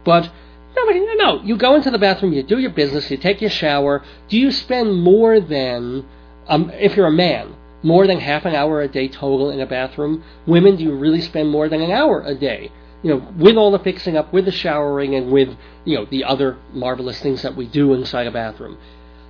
[0.04, 0.32] But
[0.76, 1.42] no, no, no.
[1.44, 4.04] You go into the bathroom, you do your business, you take your shower.
[4.30, 6.06] Do you spend more than,
[6.48, 9.66] um, if you're a man, more than half an hour a day total in a
[9.66, 10.24] bathroom?
[10.46, 12.72] Women, do you really spend more than an hour a day?
[13.04, 16.24] You know, with all the fixing up, with the showering, and with, you know, the
[16.24, 18.78] other marvelous things that we do inside a bathroom.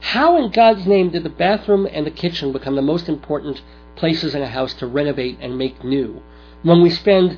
[0.01, 3.61] How in God's name did the bathroom and the kitchen become the most important
[3.95, 6.21] places in a house to renovate and make new
[6.63, 7.37] when we spend,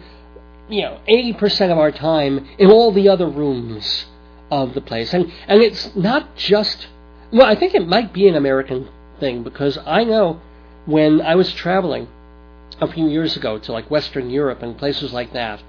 [0.69, 4.05] you know, 80% of our time in all the other rooms
[4.49, 5.13] of the place?
[5.13, 6.87] And, and it's not just,
[7.31, 8.87] well, I think it might be an American
[9.19, 10.41] thing because I know
[10.85, 12.07] when I was traveling
[12.81, 15.61] a few years ago to like Western Europe and places like that,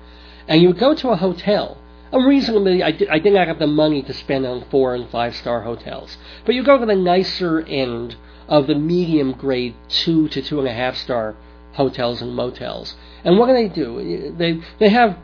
[0.49, 1.79] and you would go to a hotel.
[2.13, 5.09] And reasonably, I, did, I did not have the money to spend on four and
[5.11, 6.17] five star hotels.
[6.45, 8.17] But you go to the nicer end
[8.49, 11.35] of the medium grade two to two and a half star
[11.73, 12.95] hotels and motels.
[13.25, 14.35] And what do they do?
[14.37, 15.19] They, they have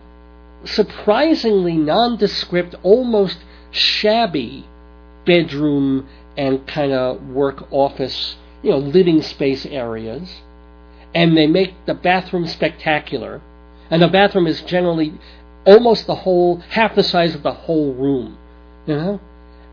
[0.64, 3.38] surprisingly nondescript, almost
[3.70, 4.66] shabby
[5.24, 10.40] bedroom and kind of work office, you know, living space areas.
[11.14, 13.40] And they make the bathroom spectacular
[13.90, 15.14] and the bathroom is generally
[15.66, 18.38] almost the whole, half the size of the whole room,
[18.86, 19.20] you know,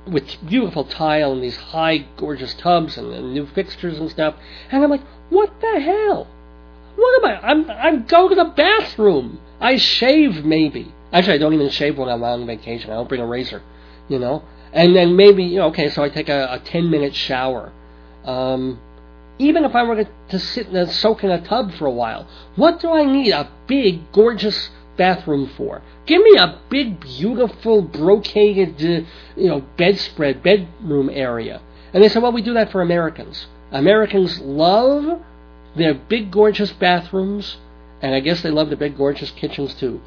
[0.08, 4.36] with beautiful tile and these high, gorgeous tubs and, and new fixtures and stuff.
[4.72, 6.28] And I'm like, what the hell?
[6.96, 7.48] What am I?
[7.48, 9.40] I'm I'm going to the bathroom.
[9.62, 10.94] I shave maybe.
[11.14, 12.90] Actually, I don't even shave when I'm on vacation.
[12.90, 13.62] I don't bring a razor,
[14.10, 14.44] you know.
[14.74, 17.72] And then maybe you know, okay, so I take a, a ten minute shower.
[18.26, 18.80] Um,
[19.40, 22.80] even if I were to sit and soak in a tub for a while, what
[22.80, 25.82] do I need a big, gorgeous bathroom for?
[26.06, 31.62] Give me a big, beautiful, brocaded, uh, you know, bedspread, bedroom area.
[31.94, 33.48] And they said, well, we do that for Americans.
[33.72, 35.22] Americans love
[35.76, 37.58] their big, gorgeous bathrooms,
[38.02, 40.02] and I guess they love the big, gorgeous kitchens too.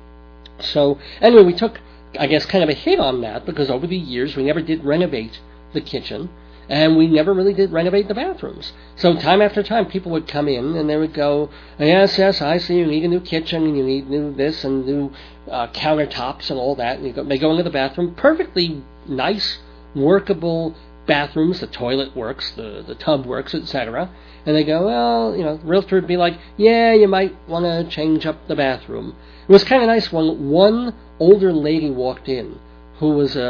[0.58, 1.80] So, anyway, we took,
[2.18, 4.84] I guess, kind of a hit on that because over the years we never did
[4.84, 5.40] renovate
[5.72, 6.28] the kitchen
[6.70, 8.72] and we never really did renovate the bathrooms.
[8.94, 12.59] So time after time, people would come in and they would go, "Yes, yes, I
[12.59, 12.78] see.
[12.78, 15.12] You need a new kitchen, and you need new this and new
[15.50, 19.59] uh, countertops and all that." And go, they go into the bathroom, perfectly nice,
[19.96, 24.09] workable bathrooms, the toilet works, the, the tub works, etc.
[24.46, 27.92] And they go, well, you know, realtor would be like, yeah, you might want to
[27.92, 29.16] change up the bathroom.
[29.48, 32.61] It was kind of nice when one older lady walked in
[33.00, 33.40] who was a,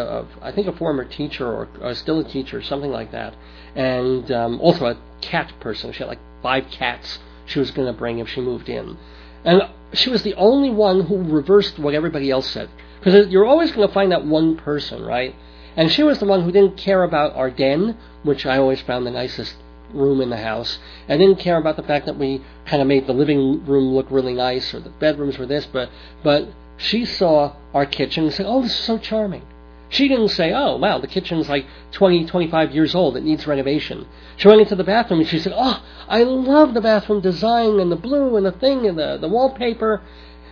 [0.42, 3.34] a I think a former teacher or, or still a teacher, something like that,
[3.74, 5.92] and um, also a cat person.
[5.92, 8.96] She had like five cats she was going to bring if she moved in,
[9.44, 12.70] and she was the only one who reversed what everybody else said.
[13.00, 15.34] Because you're always going to find that one person, right?
[15.76, 19.06] And she was the one who didn't care about our den, which I always found
[19.06, 19.56] the nicest
[19.92, 20.78] room in the house.
[21.08, 24.06] I didn't care about the fact that we kind of made the living room look
[24.10, 25.90] really nice or the bedrooms were this, but
[26.22, 26.48] but
[26.80, 29.42] she saw our kitchen and said, "Oh, this is so charming."
[29.90, 33.18] She didn't say, "Oh, wow, the kitchen's like 20, 25 years old.
[33.18, 34.06] It needs renovation."
[34.38, 37.92] She went into the bathroom and she said, "Oh, I love the bathroom design and
[37.92, 40.00] the blue and the thing and the the wallpaper."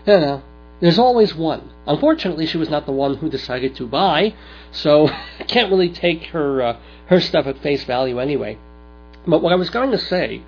[0.06, 0.42] You know,
[0.80, 1.70] there's always one.
[1.86, 4.34] Unfortunately, she was not the one who decided to buy,
[4.70, 5.08] so
[5.40, 8.58] I can't really take her uh, her stuff at face value anyway.
[9.26, 10.42] But what I was going to say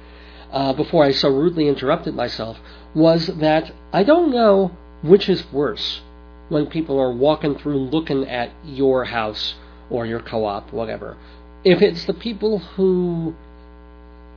[0.52, 2.60] uh, before I so rudely interrupted myself
[2.94, 6.00] was that I don't know which is worse
[6.48, 9.54] when people are walking through looking at your house
[9.88, 11.16] or your co-op, whatever.
[11.64, 13.34] If it's the people who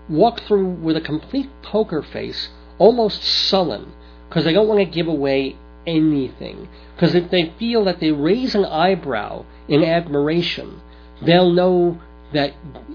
[0.10, 3.91] walk through with a complete poker face, almost sullen,
[4.28, 6.67] because they don't want to give away anything.
[6.95, 10.82] Because if they feel that they raise an eyebrow in admiration,
[11.21, 11.99] they'll know
[12.34, 12.54] that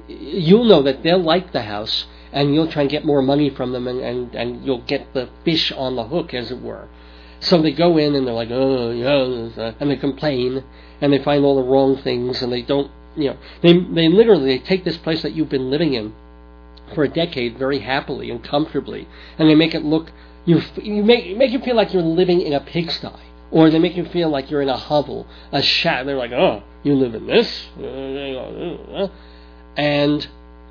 [0.09, 3.73] you'll know that they'll like the house and you'll try and get more money from
[3.73, 6.89] them and, and, and you'll get the fish on the hook, as it were.
[7.41, 10.65] So they go in and they're like, oh, yeah, and they complain
[11.01, 14.59] and they find all the wrong things and they don't, you know, they, they literally
[14.59, 16.15] they take this place that you've been living in
[16.95, 19.07] for a decade very happily and comfortably
[19.39, 20.11] and they make it look
[20.49, 23.13] you you make make you feel like you're living in a pigsty,
[23.51, 26.07] or they make you feel like you're in a hovel, a shack.
[26.07, 27.67] They're like, oh, you live in this,
[29.77, 30.27] and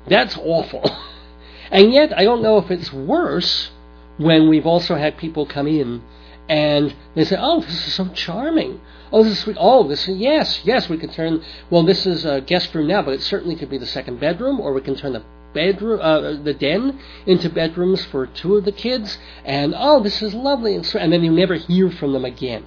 [0.08, 0.90] that's awful.
[1.70, 3.70] and yet, I don't know if it's worse
[4.16, 6.02] when we've also had people come in
[6.48, 8.80] and they say, "Oh, this is so charming.
[9.12, 9.56] Oh, this is sweet.
[9.58, 10.88] Oh, this is yes, yes.
[10.88, 11.42] We could turn.
[11.70, 14.60] Well, this is a guest room now, but it certainly could be the second bedroom,
[14.60, 15.22] or we can turn the
[15.54, 20.34] bedroom, uh, the den into bedrooms for two of the kids, and oh, this is
[20.34, 22.64] lovely, and so, and then you never hear from them again.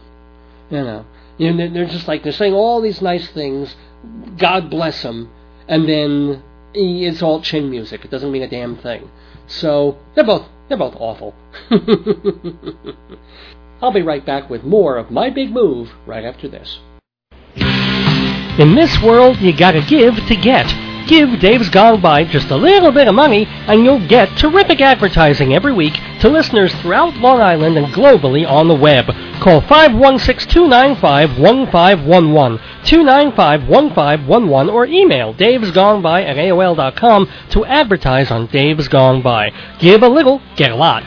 [0.69, 1.05] You know,
[1.37, 3.75] you know, they're just like they're saying all these nice things.
[4.37, 5.29] God bless them,
[5.67, 8.03] and then it's all chin music.
[8.03, 9.09] It doesn't mean a damn thing.
[9.47, 11.35] So they're both they're both awful.
[13.81, 16.79] I'll be right back with more of my big move right after this.
[17.55, 20.73] In this world, you gotta give to get.
[21.07, 25.53] Give Dave's Gone By just a little bit of money, and you'll get terrific advertising
[25.53, 29.07] every week to listeners throughout Long Island and globally on the web.
[29.41, 39.51] Call 516-295-1511, 295-1511, or email davesgoneby at AOL.com to advertise on Dave's Gone By.
[39.79, 41.03] Give a little, get a lot.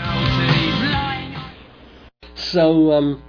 [2.55, 3.23] So, um,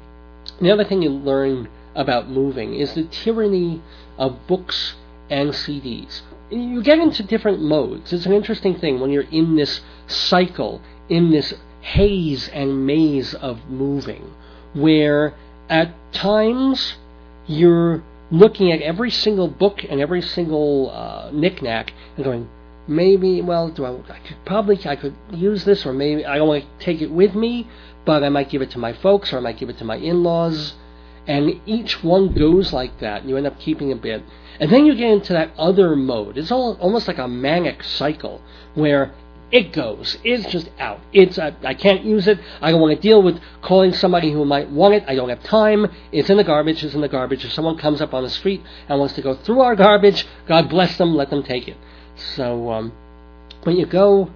[0.61, 3.81] the other thing you learn about moving is the tyranny
[4.17, 4.95] of books
[5.29, 8.13] and CDs you get into different modes.
[8.13, 13.69] It's an interesting thing when you're in this cycle, in this haze and maze of
[13.69, 14.33] moving,
[14.73, 15.33] where
[15.69, 16.95] at times
[17.47, 22.49] you're looking at every single book and every single uh, knickknack and going,
[22.87, 26.47] maybe, well, do I, I could probably, I could use this, or maybe I don't
[26.47, 27.67] want to take it with me,
[28.05, 29.97] but I might give it to my folks, or I might give it to my
[29.97, 30.73] in-laws,
[31.27, 34.23] and each one goes like that, and you end up keeping a bit.
[34.59, 36.37] And then you get into that other mode.
[36.37, 38.41] It's all, almost like a manic cycle
[38.73, 39.13] where
[39.51, 40.17] it goes.
[40.23, 40.99] It's just out.
[41.13, 42.39] It's uh, I can't use it.
[42.61, 45.03] I don't want to deal with calling somebody who might want it.
[45.07, 45.87] I don't have time.
[46.11, 46.83] It's in the garbage.
[46.83, 47.45] It's in the garbage.
[47.45, 50.69] If someone comes up on the street and wants to go through our garbage, God
[50.69, 51.15] bless them.
[51.15, 51.77] Let them take it.
[52.35, 52.93] So um,
[53.63, 54.31] when you go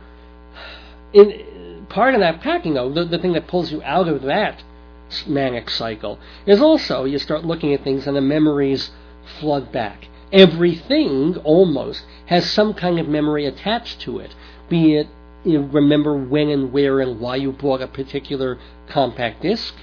[1.13, 1.45] in
[1.89, 4.63] part of that packing, though, the, the thing that pulls you out of that
[5.25, 8.91] manic cycle is also you start looking at things and the memories
[9.39, 10.08] flood back.
[10.32, 14.36] Everything almost has some kind of memory attached to it,
[14.70, 15.07] be it
[15.43, 19.74] you remember when and where and why you bought a particular compact disc,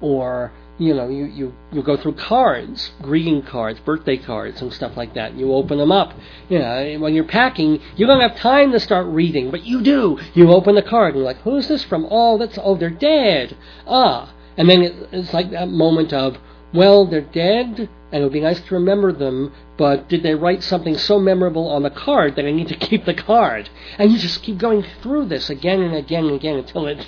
[0.00, 4.96] or you know you, you, you go through cards, greeting cards, birthday cards, and stuff
[4.96, 5.34] like that.
[5.34, 6.14] You open them up.
[6.48, 10.18] You know when you're packing, you don't have time to start reading, but you do.
[10.34, 12.06] You open the card and you're like, who's this from?
[12.10, 13.56] Oh, that's oh they're dead.
[13.86, 16.38] Ah, and then it, it's like that moment of
[16.72, 20.62] well, they're dead, and it would be nice to remember them, but did they write
[20.62, 23.68] something so memorable on the card that I need to keep the card?
[23.98, 27.04] And you just keep going through this again and again and again until it,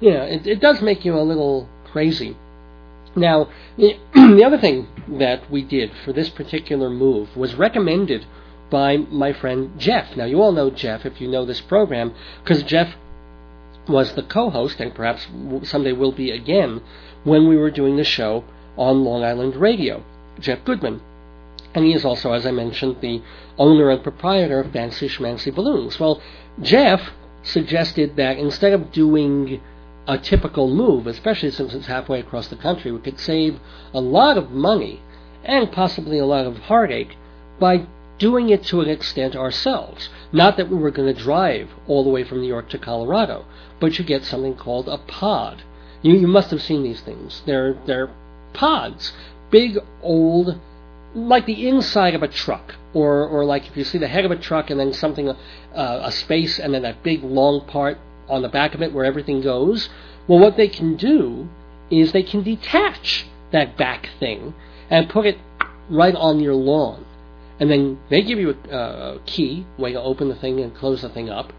[0.00, 2.36] you know, it, it does make you a little crazy.
[3.14, 4.88] Now, the other thing
[5.18, 8.26] that we did for this particular move was recommended
[8.70, 10.16] by my friend Jeff.
[10.16, 12.94] Now, you all know Jeff if you know this program, because Jeff
[13.86, 15.26] was the co host, and perhaps
[15.64, 16.80] someday will be again,
[17.24, 18.44] when we were doing the show
[18.76, 20.02] on Long Island Radio.
[20.40, 21.00] Jeff Goodman.
[21.74, 23.22] And he is also, as I mentioned, the
[23.58, 25.98] owner and proprietor of Fancy Schmancy Balloons.
[25.98, 26.20] Well,
[26.60, 27.10] Jeff
[27.42, 29.60] suggested that instead of doing
[30.06, 33.60] a typical move, especially since it's halfway across the country, we could save
[33.94, 35.00] a lot of money
[35.44, 37.16] and possibly a lot of heartache
[37.58, 37.86] by
[38.18, 40.08] doing it to an extent ourselves.
[40.32, 43.44] Not that we were going to drive all the way from New York to Colorado,
[43.80, 45.62] but you get something called a pod.
[46.02, 47.42] You, you must have seen these things.
[47.46, 48.10] They're, they're
[48.52, 49.12] pods,
[49.50, 50.58] big, old,
[51.14, 54.30] like the inside of a truck, or, or like if you see the head of
[54.30, 55.34] a truck and then something, uh,
[55.74, 57.98] a space, and then that big long part
[58.28, 59.88] on the back of it where everything goes.
[60.26, 61.48] Well, what they can do
[61.90, 64.54] is they can detach that back thing
[64.88, 65.38] and put it
[65.88, 67.04] right on your lawn.
[67.60, 71.02] And then they give you a, a key, way to open the thing and close
[71.02, 71.52] the thing up,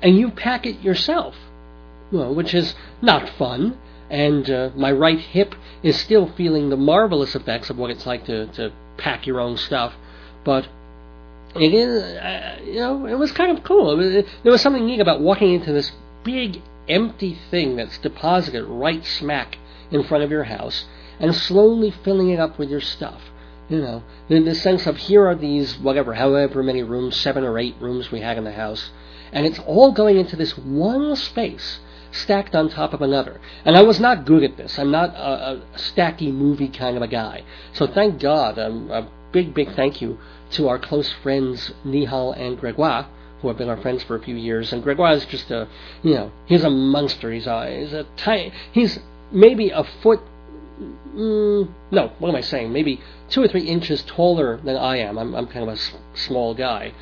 [0.00, 1.34] and you pack it yourself.
[2.10, 3.76] Well, which is not fun,
[4.08, 8.24] and uh, my right hip is still feeling the marvelous effects of what it's like
[8.26, 9.92] to, to pack your own stuff.
[10.44, 10.68] But
[11.54, 13.96] it is, uh, you know, it was kind of cool.
[13.96, 15.92] Was, it, there was something neat about walking into this
[16.24, 19.58] big empty thing that's deposited right smack
[19.90, 20.84] in front of your house
[21.18, 23.20] and slowly filling it up with your stuff.
[23.68, 27.58] You know, the, the sense of here are these, whatever, however many rooms, seven or
[27.58, 28.90] eight rooms we had in the house,
[29.32, 31.80] and it's all going into this one space
[32.10, 33.38] stacked on top of another.
[33.66, 34.78] And I was not good at this.
[34.78, 37.44] I'm not a, a stacky movie kind of a guy.
[37.74, 40.18] So thank God, um, a big, big thank you
[40.52, 43.08] to our close friends Nihal and Gregoire,
[43.40, 44.72] who have been our friends for a few years.
[44.72, 45.68] And Gregoire is just a,
[46.02, 47.32] you know, he's a monster.
[47.32, 48.98] He's a, he's a tiny, he's
[49.30, 50.20] maybe a foot,
[51.14, 52.72] mm, no, what am I saying?
[52.72, 55.18] Maybe two or three inches taller than I am.
[55.18, 56.92] I'm, I'm kind of a s- small guy.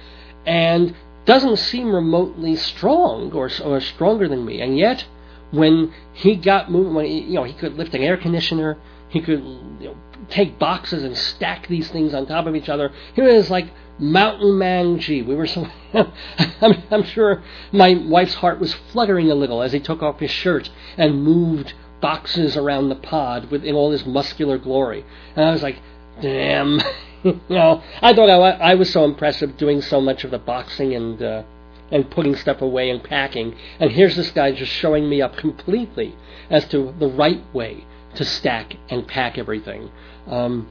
[0.44, 0.94] And
[1.24, 4.61] doesn't seem remotely strong or, or stronger than me.
[4.61, 5.05] And yet,
[5.51, 8.78] when he got moving, when he, you know, he could lift an air conditioner,
[9.09, 9.97] he could you know,
[10.31, 12.93] take boxes and stack these things on top of each other.
[13.14, 15.22] He was like Mountain Man G.
[15.22, 15.66] We were so.
[15.95, 20.31] I'm, I'm sure my wife's heart was fluttering a little as he took off his
[20.31, 25.05] shirt and moved boxes around the pod with in all his muscular glory.
[25.35, 25.81] And I was like,
[26.20, 26.81] damn.
[27.24, 30.95] you know, I thought I, I was so impressive doing so much of the boxing
[30.95, 31.43] and uh,
[31.91, 36.16] and putting stuff away and packing, and here's this guy just showing me up completely
[36.51, 37.85] as to the right way
[38.17, 39.91] to stack and pack everything.
[40.27, 40.69] Um,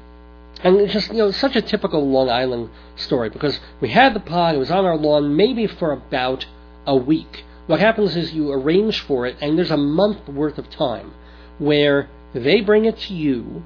[0.63, 4.19] and it's just you know such a typical Long Island story because we had the
[4.19, 6.45] pod, it was on our lawn maybe for about
[6.85, 7.43] a week.
[7.67, 11.13] What happens is you arrange for it, and there's a month worth of time
[11.57, 13.63] where they bring it to you,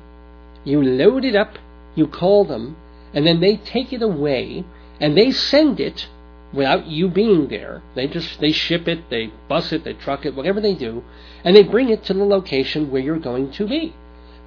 [0.63, 1.57] you load it up,
[1.95, 2.77] you call them,
[3.13, 4.63] and then they take it away,
[4.99, 6.07] and they send it
[6.53, 7.81] without you being there.
[7.95, 11.03] They just they ship it, they bus it, they truck it, whatever they do,
[11.43, 13.93] and they bring it to the location where you're going to be.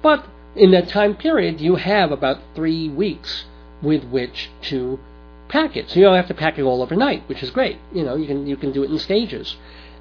[0.01, 0.25] But
[0.55, 3.45] in that time period, you have about three weeks
[3.81, 4.99] with which to
[5.47, 5.89] pack it.
[5.89, 7.77] So you don't have to pack it all overnight, which is great.
[7.93, 9.55] You know, you can you can do it in stages.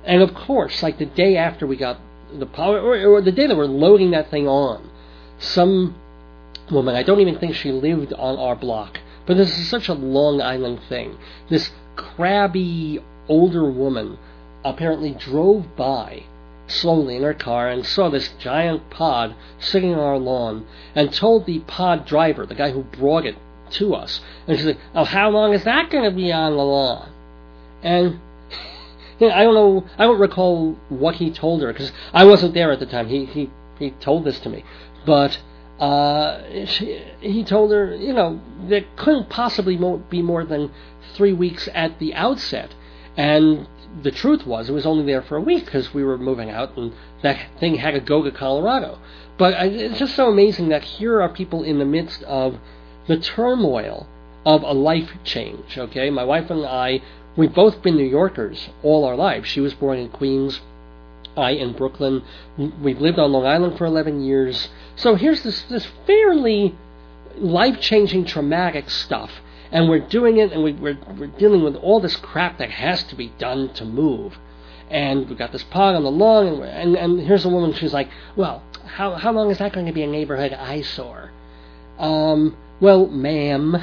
[0.04, 1.98] And of course, like the day after we got
[2.32, 4.90] the power, or, or the day that we're loading that thing on,
[5.38, 5.94] some
[6.70, 9.92] woman, I don't even think she lived on our block, but this is such a
[9.92, 11.18] Long Island thing.
[11.48, 14.18] This crabby older woman
[14.64, 16.24] apparently drove by
[16.72, 21.46] slowly in her car and saw this giant pod sitting on our lawn and told
[21.46, 23.36] the pod driver, the guy who brought it
[23.70, 26.62] to us, and she said, "Oh, how long is that going to be on the
[26.62, 27.10] lawn?"
[27.82, 28.20] And
[29.18, 32.54] you know, I don't know, I don't recall what he told her because I wasn't
[32.54, 33.08] there at the time.
[33.08, 34.64] He he he told this to me,
[35.06, 35.38] but.
[35.80, 39.76] Uh, she, he told her, you know, there couldn't possibly
[40.10, 40.70] be more than
[41.14, 42.74] three weeks at the outset.
[43.16, 43.66] And
[44.02, 46.76] the truth was, it was only there for a week because we were moving out
[46.76, 46.92] and
[47.22, 48.98] that thing had to go to Colorado.
[49.38, 52.58] But it's just so amazing that here are people in the midst of
[53.06, 54.06] the turmoil
[54.44, 56.10] of a life change, okay?
[56.10, 57.02] My wife and I,
[57.36, 59.48] we've both been New Yorkers all our lives.
[59.48, 60.60] She was born in Queens,
[61.36, 62.22] I in Brooklyn.
[62.56, 64.68] We've lived on Long Island for 11 years.
[64.96, 66.74] So here's this, this fairly
[67.36, 69.30] life changing, traumatic stuff
[69.72, 73.02] and we're doing it, and we, we're, we're dealing with all this crap that has
[73.04, 74.38] to be done to move.
[74.90, 77.94] And we've got this pod on the lawn, and, and, and here's a woman, she's
[77.94, 81.32] like, well, how, how long is that going to be a neighborhood eyesore?
[81.98, 83.82] Um, well, ma'am,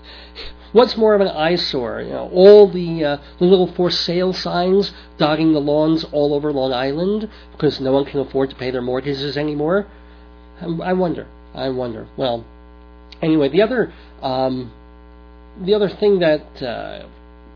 [0.72, 2.02] what's more of an eyesore?
[2.02, 6.52] You know, all the, uh, the little for sale signs dotting the lawns all over
[6.52, 9.86] Long Island because no one can afford to pay their mortgages anymore?
[10.60, 11.28] I wonder.
[11.54, 12.08] I wonder.
[12.16, 12.44] Well,
[13.22, 14.72] anyway, the other um,
[15.60, 17.06] the other thing that uh,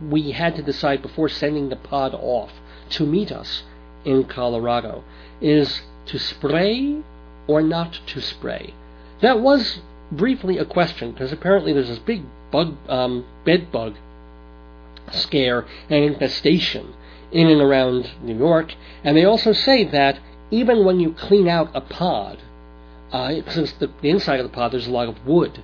[0.02, 2.50] we had to decide before sending the pod off
[2.90, 3.62] to meet us
[4.04, 5.04] in Colorado
[5.40, 7.02] is to spray
[7.46, 8.74] or not to spray.
[9.20, 9.80] That was
[10.12, 13.96] briefly a question because apparently there's this big bug, um, bed bug
[15.12, 16.94] scare and infestation
[17.32, 20.18] in and around New York, and they also say that
[20.50, 22.38] even when you clean out a pod,
[23.12, 25.62] uh, since the, the inside of the pod there's a lot of wood,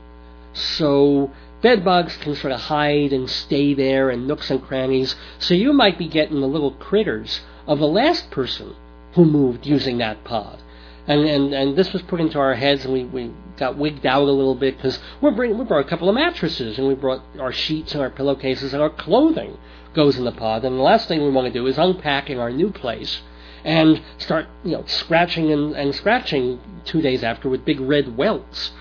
[0.53, 1.31] so
[1.63, 5.15] bed bugs can sort of hide and stay there in nooks and crannies.
[5.39, 8.75] So you might be getting the little critters of the last person
[9.15, 10.63] who moved using that pod.
[11.07, 14.23] And, and, and this was put into our heads, and we, we got wigged out
[14.23, 17.53] a little bit because we we brought a couple of mattresses, and we brought our
[17.53, 19.57] sheets and our pillowcases and our clothing
[19.95, 20.65] goes in the pod.
[20.65, 23.23] And the last thing we want to do is unpack in our new place
[23.65, 28.73] and start you know scratching and, and scratching two days after with big red welts.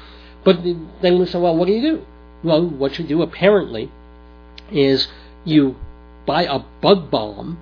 [0.43, 2.05] But then we said, well, what do you do?
[2.43, 3.91] Well, what you do apparently
[4.71, 5.07] is
[5.45, 5.75] you
[6.25, 7.59] buy a bug bomb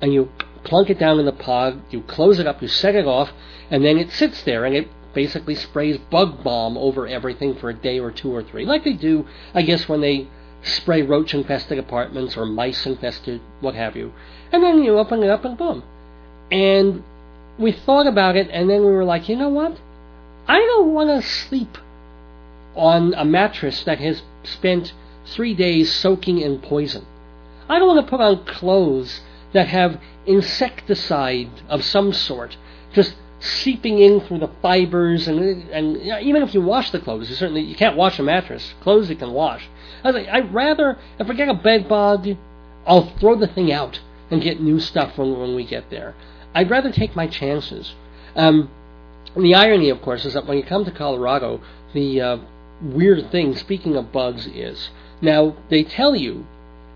[0.00, 0.30] and you
[0.64, 3.32] plunk it down in the pod, you close it up, you set it off,
[3.70, 7.74] and then it sits there and it basically sprays bug bomb over everything for a
[7.74, 10.28] day or two or three, like they do, I guess, when they
[10.62, 14.12] spray roach infested apartments or mice infested, what have you.
[14.52, 15.82] And then you open it up and boom.
[16.50, 17.02] And
[17.58, 19.78] we thought about it, and then we were like, you know what?
[20.46, 21.78] I don't want to sleep
[22.78, 24.92] on a mattress that has spent
[25.26, 27.04] three days soaking in poison.
[27.68, 29.20] I don't want to put on clothes
[29.52, 32.56] that have insecticide of some sort
[32.92, 35.38] just seeping in through the fibers and
[35.70, 38.74] and even if you wash the clothes, you certainly you can't wash a mattress.
[38.80, 39.68] Clothes you can wash.
[40.02, 42.28] I think I'd rather if I get a bed bug,
[42.86, 44.00] I'll throw the thing out
[44.30, 46.14] and get new stuff when when we get there.
[46.54, 47.94] I'd rather take my chances.
[48.34, 48.70] Um,
[49.36, 51.60] the irony, of course, is that when you come to Colorado,
[51.92, 52.38] the uh,
[52.80, 56.46] weird thing, speaking of bugs, is now they tell you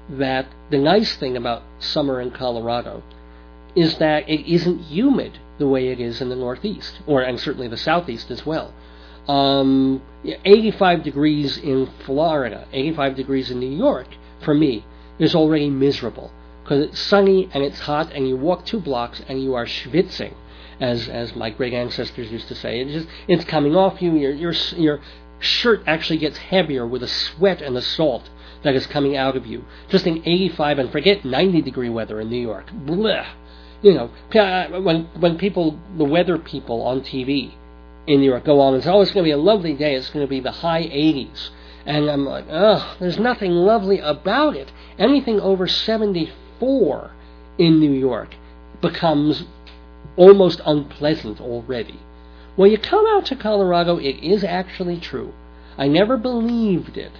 [0.09, 3.03] that the nice thing about summer in Colorado
[3.75, 7.69] is that it isn't humid the way it is in the Northeast, or and certainly
[7.69, 8.73] the Southeast as well.
[9.29, 14.09] Um, 85 degrees in Florida, 85 degrees in New York,
[14.41, 14.85] for me,
[15.19, 19.43] is already miserable because it's sunny and it's hot, and you walk two blocks and
[19.43, 20.35] you are schwitzing,
[20.81, 22.81] as as my great ancestors used to say.
[22.81, 24.15] It's just it's coming off you.
[24.17, 25.01] Your your your
[25.43, 28.31] shirt actually gets heavier with the sweat and the salt
[28.63, 29.65] that is coming out of you.
[29.89, 32.71] Just in 85 and forget 90 degree weather in New York.
[32.71, 33.27] Blech.
[33.83, 37.53] You know, uh, when when people, the weather people on TV
[38.07, 39.97] in New York go on and say, "Oh, it's going to be a lovely day.
[39.97, 41.51] It's going to be the high 80s,"
[41.85, 44.71] and I'm like, "Ugh, there's nothing lovely about it.
[44.99, 47.11] Anything over 74
[47.59, 48.37] in New York
[48.81, 49.45] becomes
[50.17, 51.99] almost unpleasant already."
[52.57, 55.33] When you come out to Colorado, it is actually true.
[55.79, 57.13] I never believed it.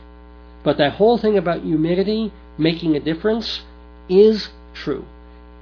[0.63, 3.63] But that whole thing about humidity making a difference
[4.09, 5.05] is true.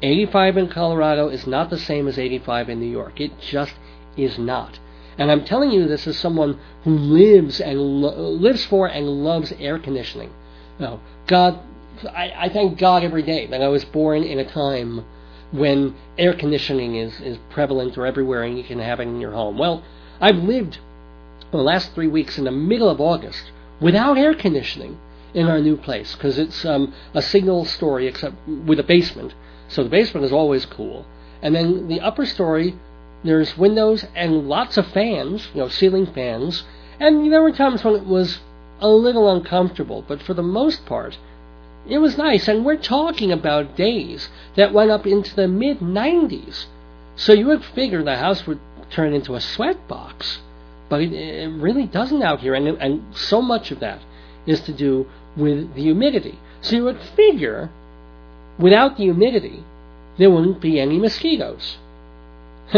[0.02, 3.20] 85 in Colorado is not the same as 85 in New York.
[3.20, 3.74] It just
[4.16, 4.78] is not.
[5.18, 9.52] And I'm telling you this as someone who lives and lo- lives for and loves
[9.52, 10.30] air conditioning.
[10.78, 11.58] No, God,
[12.08, 15.04] I, I thank God every day that I was born in a time
[15.52, 19.32] when air conditioning is, is prevalent or everywhere and you can have it in your
[19.32, 19.58] home.
[19.58, 19.82] Well,
[20.20, 20.78] I've lived
[21.50, 24.98] the last three weeks in the middle of August without air conditioning
[25.34, 29.34] in our new place because it's um, a single story except with a basement.
[29.68, 31.06] So the basement is always cool.
[31.42, 32.76] And then the upper story,
[33.24, 36.64] there's windows and lots of fans, you know, ceiling fans.
[36.98, 38.40] And there were times when it was
[38.80, 41.18] a little uncomfortable, but for the most part,
[41.88, 42.48] it was nice.
[42.48, 46.66] And we're talking about days that went up into the mid 90s.
[47.16, 48.60] So you would figure the house would
[48.90, 50.40] turn into a sweat box
[50.90, 54.02] but it, it really doesn't out here, and, and so much of that
[54.44, 55.06] is to do
[55.36, 56.38] with the humidity.
[56.60, 57.70] So you would figure,
[58.58, 59.64] without the humidity,
[60.18, 61.78] there wouldn't be any mosquitoes.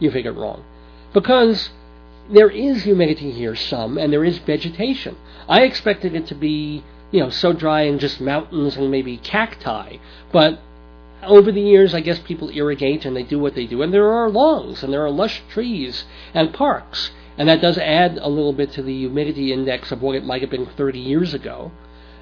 [0.00, 0.64] you figured wrong.
[1.12, 1.70] Because
[2.30, 5.16] there is humidity here, some, and there is vegetation.
[5.48, 6.82] I expected it to be,
[7.12, 9.98] you know, so dry and just mountains and maybe cacti,
[10.32, 10.58] but
[11.22, 14.12] over the years, I guess people irrigate and they do what they do, and there
[14.12, 16.04] are lawns and there are lush trees
[16.34, 20.16] and parks, and that does add a little bit to the humidity index of what
[20.16, 21.70] it might have been 30 years ago.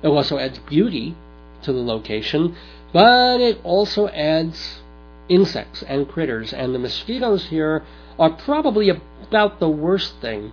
[0.02, 1.14] It also adds beauty
[1.62, 2.56] to the location,
[2.92, 4.80] but it also adds
[5.28, 7.84] insects and critters, and the mosquitoes here
[8.18, 10.52] are probably about the worst thing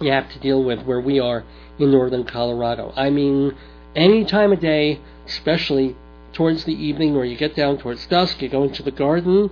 [0.00, 1.44] you have to deal with where we are
[1.78, 2.92] in northern Colorado.
[2.96, 3.54] I mean,
[3.94, 5.96] any time of day, especially
[6.32, 9.50] towards the evening or you get down towards dusk, you go into the garden.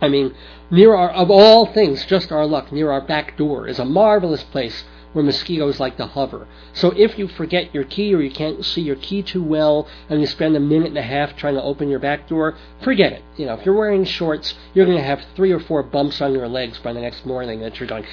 [0.00, 0.34] I mean,
[0.70, 4.44] near our, of all things, just our luck, near our back door is a marvelous
[4.44, 6.46] place where mosquitoes like to hover.
[6.74, 10.20] So if you forget your key or you can't see your key too well and
[10.20, 13.22] you spend a minute and a half trying to open your back door, forget it.
[13.36, 16.34] You know, if you're wearing shorts, you're going to have three or four bumps on
[16.34, 18.04] your legs by the next morning that you're going,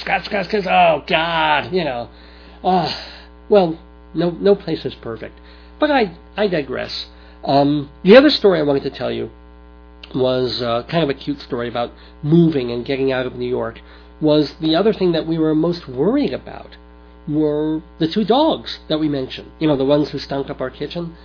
[0.00, 2.08] Scott, Scott, Scott, oh God, you know.
[2.64, 2.92] Uh,
[3.48, 3.78] well,
[4.14, 5.38] no, no place is perfect.
[5.78, 7.06] But I, I digress.
[7.44, 9.30] Um, the other story I wanted to tell you
[10.14, 11.92] was uh, kind of a cute story about
[12.22, 13.80] moving and getting out of New York.
[14.20, 16.76] Was the other thing that we were most worried about
[17.28, 19.50] were the two dogs that we mentioned.
[19.58, 21.16] You know, the ones who stunk up our kitchen.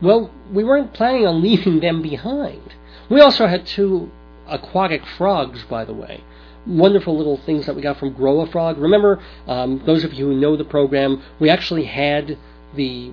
[0.00, 2.74] Well, we weren't planning on leaving them behind.
[3.08, 4.10] We also had two
[4.46, 6.22] aquatic frogs, by the way.
[6.66, 8.78] Wonderful little things that we got from Grow a Frog.
[8.78, 12.38] Remember, um, those of you who know the program, we actually had
[12.74, 13.12] the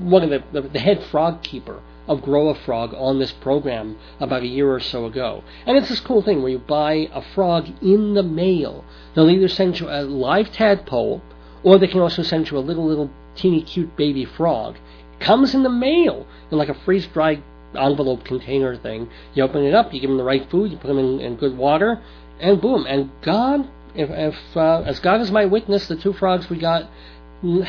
[0.00, 3.96] one of the, the, the head frog keeper of Grow a Frog on this program
[4.20, 5.44] about a year or so ago.
[5.66, 8.84] And it's this cool thing where you buy a frog in the mail.
[9.14, 11.22] They'll either send you a live tadpole,
[11.62, 14.76] or they can also send you a little, little teeny cute baby frog.
[15.12, 17.42] It comes in the mail in like a freeze dried
[17.74, 19.08] envelope container thing.
[19.34, 21.36] You open it up, you give them the right food, you put them in, in
[21.36, 22.02] good water,
[22.42, 22.86] and boom.
[22.86, 26.88] And God, if, if uh, as God is my witness, the two frogs we got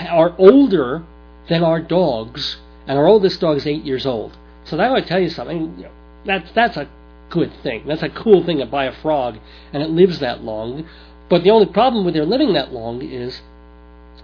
[0.09, 1.03] are older
[1.47, 2.57] than our dogs
[2.87, 4.37] and our oldest dog is eight years old.
[4.65, 5.75] So that would tell you something.
[5.77, 5.91] You know,
[6.25, 6.87] that's that's a
[7.29, 7.87] good thing.
[7.87, 9.37] That's a cool thing to buy a frog,
[9.71, 10.87] and it lives that long.
[11.29, 13.41] But the only problem with their living that long is,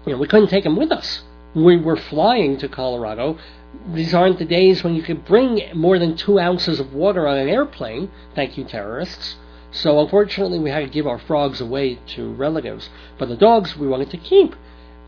[0.06, 1.22] you know, we couldn't take them with us.
[1.54, 3.38] We were flying to Colorado.
[3.92, 7.38] These aren't the days when you could bring more than two ounces of water on
[7.38, 8.10] an airplane.
[8.34, 9.36] Thank you, terrorists.
[9.72, 12.90] So unfortunately, we had to give our frogs away to relatives.
[13.18, 14.54] But the dogs we wanted to keep.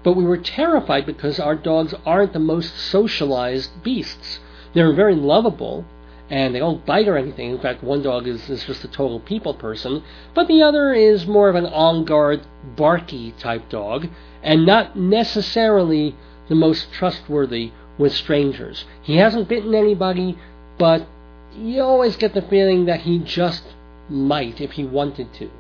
[0.03, 4.41] But we were terrified because our dogs aren't the most socialized beasts.
[4.75, 5.85] They're very lovable,
[6.31, 7.51] and they don't bite or anything.
[7.51, 10.03] In fact, one dog is, is just a total people person,
[10.35, 12.41] but the other is more of an on guard,
[12.75, 14.09] barky type dog,
[14.43, 16.17] and not necessarily
[16.49, 18.85] the most trustworthy with strangers.
[19.03, 20.39] He hasn't bitten anybody,
[20.79, 21.07] but
[21.55, 23.63] you always get the feeling that he just
[24.09, 25.50] might if he wanted to.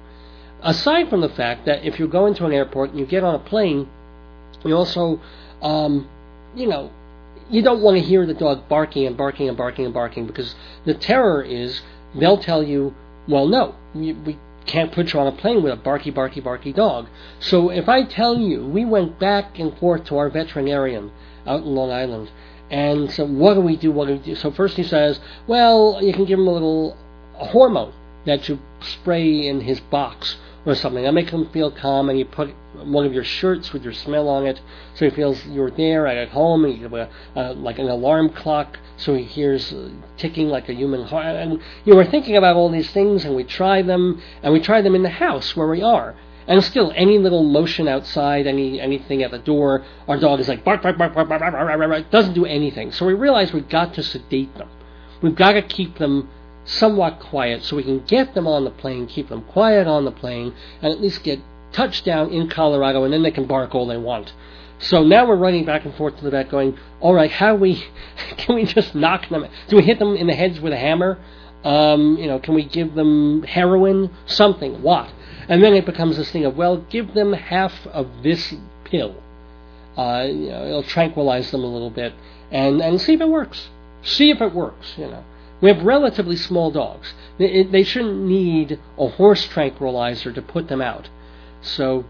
[0.62, 3.34] Aside from the fact that if you go into an airport and you get on
[3.34, 3.88] a plane,
[4.64, 5.20] you also,
[5.60, 6.08] um,
[6.54, 6.90] you know,
[7.50, 10.54] you don't want to hear the dog barking and barking and barking and barking because
[10.84, 11.82] the terror is
[12.14, 12.94] they'll tell you,
[13.26, 17.08] well, no, we, can't put you on a plane with a barky, barky, barky dog.
[17.40, 21.10] So if I tell you, we went back and forth to our veterinarian
[21.46, 22.30] out in Long Island,
[22.70, 23.90] and so what do we do?
[23.90, 24.34] What do we do?
[24.36, 25.18] So first he says,
[25.48, 26.96] well, you can give him a little
[27.34, 27.92] hormone
[28.26, 31.02] that you spray in his box or something.
[31.02, 32.54] That make him feel calm, and you put
[32.84, 34.60] one of your shirts with your smell on it,
[34.94, 38.30] so he feels you're there at home, and you have a, uh, like an alarm
[38.30, 41.26] clock, so he hears uh, ticking like a human heart.
[41.26, 44.60] And you know, we're thinking about all these things, and we try them, and we
[44.60, 46.14] try them in the house where we are.
[46.46, 50.64] And still, any little motion outside, any anything at the door, our dog is like
[50.64, 52.90] bark, bark, bark, bark, bark, bark, bark, bark, bark doesn't do anything.
[52.90, 54.68] So we realize we've got to sedate them.
[55.22, 56.28] We've got to keep them
[56.64, 60.12] somewhat quiet so we can get them on the plane, keep them quiet on the
[60.12, 61.40] plane, and at least get
[61.72, 64.32] touchdown in Colorado, and then they can bark all they want.
[64.78, 67.84] So now we're running back and forth to the vet, going, "All right, how we
[68.36, 69.46] can we just knock them?
[69.68, 71.18] Do we hit them in the heads with a hammer?
[71.64, 74.10] Um, you know, can we give them heroin?
[74.26, 74.82] Something?
[74.82, 75.08] What?"
[75.48, 78.54] And then it becomes this thing of, "Well, give them half of this
[78.84, 79.14] pill.
[79.96, 82.12] Uh, you know, it'll tranquilize them a little bit,
[82.50, 83.68] and and see if it works.
[84.02, 84.94] See if it works.
[84.98, 85.24] You know."
[85.62, 87.14] We have relatively small dogs.
[87.38, 91.08] They, shouldn't need a horse tranquilizer to put them out.
[91.62, 92.04] So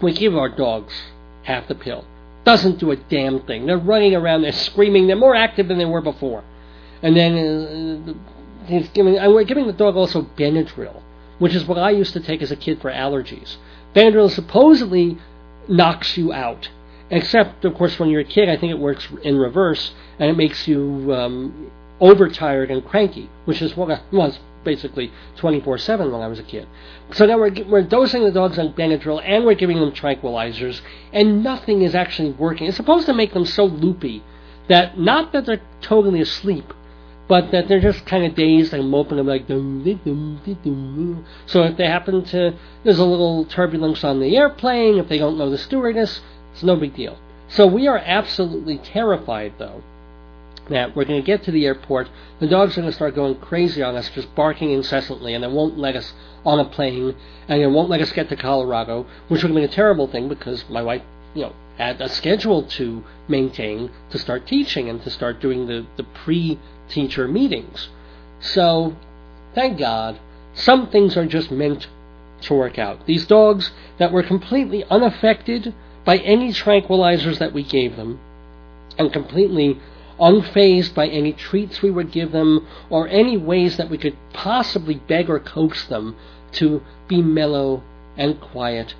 [0.00, 0.94] we give our dogs
[1.42, 2.06] half the pill.
[2.44, 3.66] Doesn't do a damn thing.
[3.66, 6.42] They're running around, they're screaming, they're more active than they were before.
[7.02, 11.02] And then uh, he's giving, and we're giving the dog also Benadryl,
[11.38, 13.56] which is what I used to take as a kid for allergies.
[13.94, 15.18] Benadryl supposedly
[15.68, 16.70] knocks you out.
[17.10, 20.36] Except, of course, when you're a kid, I think it works in reverse, and it
[20.36, 21.70] makes you um,
[22.00, 26.42] overtired and cranky, which is what I was basically 24 7 when I was a
[26.42, 26.68] kid.
[27.12, 30.80] So now we're, we're dosing the dogs on Benadryl and we're giving them tranquilizers,
[31.12, 32.66] and nothing is actually working.
[32.66, 34.22] It's supposed to make them so loopy
[34.68, 36.72] that not that they're totally asleep,
[37.28, 41.76] but that they're just kind of dazed and moping like dum, dum, dum, so if
[41.76, 45.58] they happen to there's a little turbulence on the airplane if they don't know the
[45.58, 46.20] stewardess
[46.52, 47.18] it's no big deal
[47.48, 49.82] so we are absolutely terrified though
[50.70, 52.08] that we're going to get to the airport,
[52.40, 55.48] the dogs are going to start going crazy on us, just barking incessantly, and they
[55.48, 56.12] won't let us
[56.44, 57.14] on a plane,
[57.48, 60.28] and they won't let us get to Colorado, which would have been a terrible thing
[60.28, 61.02] because my wife,
[61.34, 65.86] you know, had a schedule to maintain to start teaching and to start doing the,
[65.96, 67.88] the pre-teacher meetings.
[68.40, 68.96] So,
[69.54, 70.18] thank God,
[70.54, 71.86] some things are just meant
[72.42, 73.06] to work out.
[73.06, 78.18] These dogs that were completely unaffected by any tranquilizers that we gave them,
[78.96, 79.78] and completely
[80.20, 84.94] unfazed by any treats we would give them or any ways that we could possibly
[84.94, 86.16] beg or coax them
[86.52, 87.82] to be mellow
[88.16, 88.94] and quiet,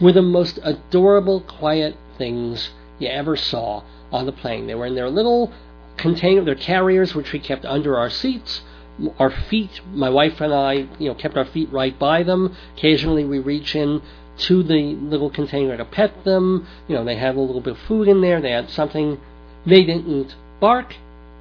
[0.00, 4.66] were the most adorable, quiet things you ever saw on the plane.
[4.66, 5.52] They were in their little
[5.96, 8.62] container, their carriers, which we kept under our seats.
[9.18, 12.56] Our feet, my wife and I, you know, kept our feet right by them.
[12.76, 14.02] Occasionally, we reach in
[14.38, 16.66] to the little container to pet them.
[16.88, 18.40] You know, they had a little bit of food in there.
[18.40, 19.20] They had something.
[19.66, 20.94] They didn't bark.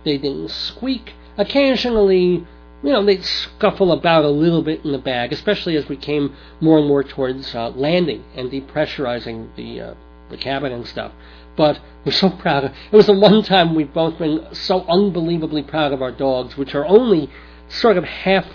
[0.04, 1.14] They didn't squeak.
[1.38, 2.46] Occasionally,
[2.84, 6.36] you know, they'd scuffle about a little bit in the bag, especially as we came
[6.62, 9.94] more and more towards uh, landing and depressurizing the uh,
[10.30, 11.12] the cabin and stuff.
[11.56, 12.66] But we're so proud.
[12.66, 16.58] Of, it was the one time we've both been so unbelievably proud of our dogs,
[16.58, 17.30] which are only
[17.70, 18.46] sort of half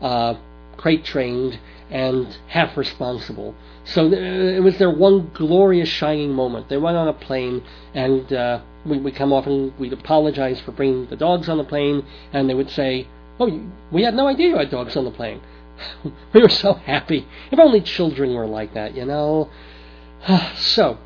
[0.00, 0.34] uh,
[0.76, 1.58] crate trained
[1.90, 3.54] and half responsible.
[3.84, 6.68] So th- it was their one glorious shining moment.
[6.68, 7.62] They went on a plane,
[7.94, 11.64] and uh, we would come off and we'd apologize for bringing the dogs on the
[11.64, 13.08] plane, and they would say,
[13.40, 13.60] "Oh,
[13.90, 15.40] we had no idea you had dogs on the plane."
[16.32, 17.26] we were so happy.
[17.50, 19.50] If only children were like that, you know.
[20.56, 20.98] so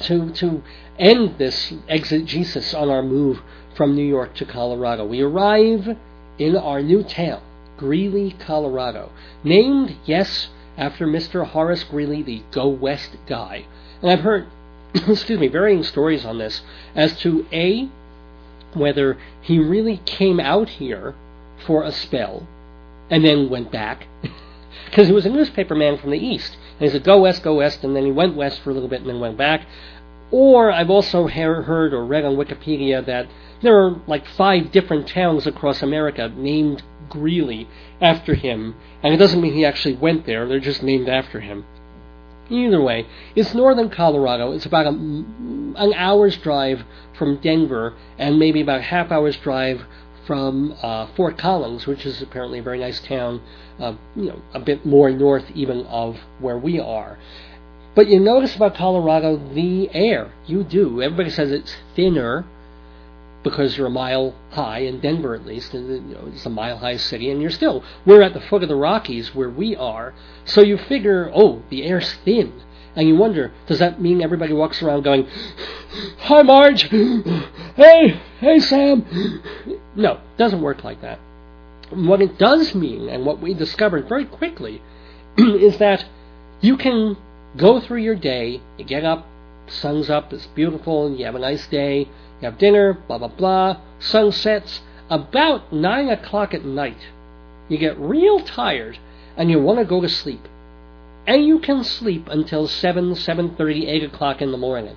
[0.00, 0.62] to to
[0.98, 3.42] end this exegesis on our move
[3.76, 5.04] from New York to Colorado.
[5.04, 5.96] We arrive
[6.38, 7.42] in our new town,
[7.76, 9.10] Greeley, Colorado,
[9.44, 11.46] named, yes, after Mr.
[11.46, 13.64] Horace Greeley, the Go West guy.
[14.02, 14.46] And I've heard,
[14.94, 16.62] excuse me, varying stories on this
[16.94, 17.88] as to A,
[18.74, 21.14] whether he really came out here
[21.66, 22.46] for a spell
[23.10, 24.06] and then went back.
[24.84, 26.56] Because he was a newspaper man from the East.
[26.78, 28.88] And he said, go west, go west, and then he went west for a little
[28.88, 29.66] bit and then went back.
[30.30, 33.26] Or I've also heard or read on Wikipedia that
[33.62, 37.68] there are like five different towns across America named Greeley
[38.00, 41.64] after him, and it doesn't mean he actually went there, they're just named after him.
[42.48, 44.52] Either way, it's northern Colorado.
[44.52, 46.84] It's about a, an hour's drive
[47.18, 49.84] from Denver, and maybe about a half hour's drive
[50.26, 53.40] from uh, Fort Collins, which is apparently a very nice town,
[53.78, 57.18] uh, you know, a bit more north even of where we are.
[57.94, 60.32] But you notice about Colorado the air.
[60.46, 61.00] You do.
[61.00, 62.44] Everybody says it's thinner
[63.46, 65.72] because you're a mile high in Denver, at least.
[65.72, 67.84] And, you know, it's a mile high city, and you're still.
[68.04, 71.84] We're at the foot of the Rockies where we are, so you figure, oh, the
[71.84, 72.60] air's thin.
[72.96, 75.28] And you wonder, does that mean everybody walks around going,
[76.18, 76.90] Hi, Marge!
[77.76, 79.04] Hey, hey, Sam!
[79.94, 81.20] No, it doesn't work like that.
[81.90, 84.82] What it does mean, and what we discovered very quickly,
[85.38, 86.04] is that
[86.60, 87.16] you can
[87.56, 89.24] go through your day, you get up,
[89.68, 92.08] sun's up, it's beautiful, and you have a nice day,
[92.40, 94.80] you have dinner, blah, blah, blah, sun sets.
[95.08, 96.98] About 9 o'clock at night,
[97.68, 98.98] you get real tired
[99.36, 100.48] and you want to go to sleep.
[101.26, 104.96] And you can sleep until 7, 7.30, 8 o'clock in the morning.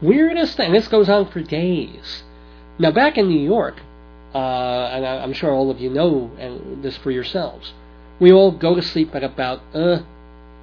[0.00, 2.22] Weirdest thing, this goes on for days.
[2.78, 3.80] Now, back in New York,
[4.34, 6.30] uh, and I, am sure all of you know
[6.80, 7.72] this for yourselves,
[8.20, 10.02] we all go to sleep at about uh,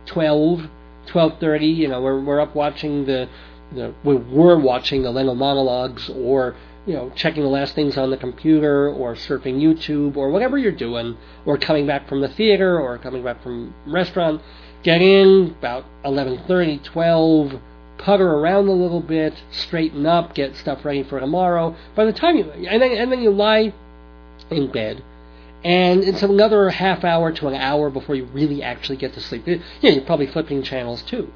[0.06, 0.70] 12,
[1.08, 1.76] 12:30.
[1.76, 3.28] You know, we're we're up watching the,
[3.76, 6.56] the we were watching the Leno monologues, or
[6.86, 10.72] you know, checking the last things on the computer, or surfing YouTube, or whatever you're
[10.72, 14.42] doing, or coming back from the theater, or coming back from restaurant.
[14.84, 17.62] Get in about 11:30, 12.
[17.98, 21.76] Putter around a little bit, straighten up, get stuff ready for tomorrow.
[21.96, 23.74] By the time you and then and then you lie
[24.52, 25.02] in bed
[25.66, 29.48] and it's another half hour to an hour before you really actually get to sleep.
[29.48, 31.34] Yeah, you're probably flipping channels too.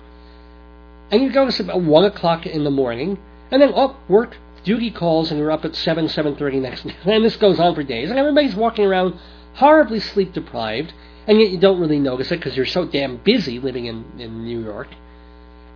[1.12, 3.18] And you go to at 1 o'clock in the morning,
[3.51, 6.95] and then, oh, work, duty calls, and you're up at 7, 7.30 next day.
[7.05, 9.16] And this goes on for days, and everybody's walking around
[9.55, 10.93] horribly sleep deprived,
[11.28, 14.43] and yet you don't really notice it because you're so damn busy living in, in
[14.43, 14.88] New York.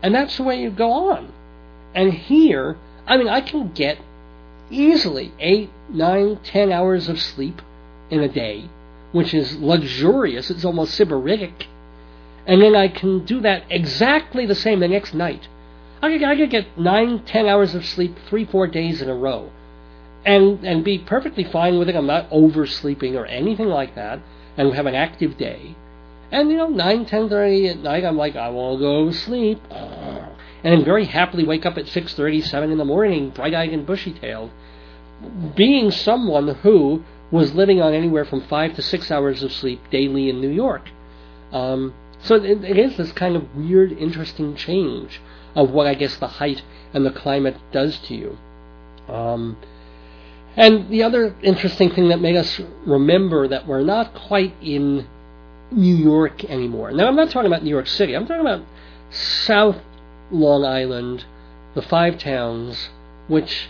[0.02, 1.32] And that's the way you go on.
[1.96, 2.78] And here,
[3.08, 3.98] I mean, I can get
[4.70, 7.62] easily 8, nine, ten hours of sleep
[8.10, 8.70] in a day,
[9.12, 10.50] which is luxurious.
[10.50, 11.68] It's almost sybaritic.
[12.46, 15.48] And then I can do that exactly the same the next night.
[16.02, 19.16] I could, I could get nine, ten hours of sleep three, four days in a
[19.16, 19.52] row.
[20.26, 21.96] And, and be perfectly fine with it.
[21.96, 24.20] I'm not oversleeping or anything like that.
[24.58, 25.76] And have an active day.
[26.32, 29.62] And, you know, nine, ten thirty at night, I'm like, I want to go sleep.
[29.72, 30.32] And
[30.64, 34.52] then very happily wake up at six thirty, seven in the morning, bright-eyed and bushy-tailed.
[35.56, 40.30] Being someone who was living on anywhere from five to six hours of sleep daily
[40.30, 40.90] in New York.
[41.52, 41.94] Um,
[42.24, 45.22] so it, it is this kind of weird, interesting change
[45.56, 46.64] of what I guess the height
[46.94, 48.38] and the climate does to you.
[49.08, 49.58] Um,
[50.56, 55.08] and the other interesting thing that made us remember that we're not quite in,
[55.76, 56.92] New York anymore.
[56.92, 58.16] Now, I'm not talking about New York City.
[58.16, 58.66] I'm talking about
[59.10, 59.78] South
[60.32, 61.26] Long Island,
[61.74, 62.90] the five towns,
[63.28, 63.70] which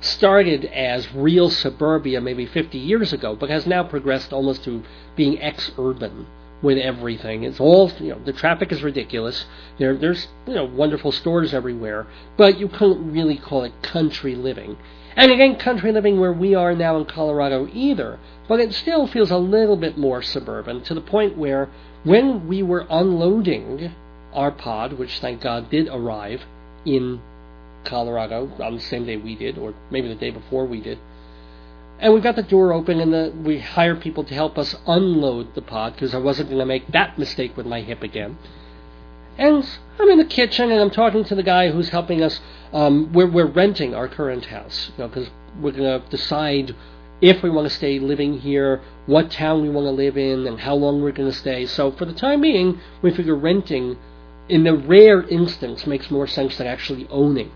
[0.00, 4.82] started as real suburbia maybe 50 years ago, but has now progressed almost to
[5.14, 6.26] being ex-urban
[6.62, 7.42] with everything.
[7.42, 8.20] It's all you know.
[8.24, 9.44] The traffic is ridiculous.
[9.78, 12.06] There, there's you know wonderful stores everywhere,
[12.36, 14.78] but you couldn't really call it country living.
[15.14, 19.06] And it ain't country living where we are now in Colorado either, but it still
[19.06, 21.68] feels a little bit more suburban to the point where
[22.04, 23.92] when we were unloading
[24.32, 26.42] our pod, which thank God did arrive
[26.86, 27.20] in
[27.84, 30.98] Colorado on the same day we did, or maybe the day before we did,
[32.02, 35.54] and we got the door open and the, we hired people to help us unload
[35.54, 38.36] the pod because I wasn't going to make that mistake with my hip again.
[39.38, 39.64] And
[40.00, 42.40] I'm in the kitchen and I'm talking to the guy who's helping us.
[42.72, 45.30] Um, we're, we're renting our current house, you know, because
[45.60, 46.74] we're going to decide
[47.20, 50.58] if we want to stay living here, what town we want to live in, and
[50.58, 51.66] how long we're going to stay.
[51.66, 53.96] So for the time being, we figure renting,
[54.48, 57.52] in the rare instance, makes more sense than actually owning.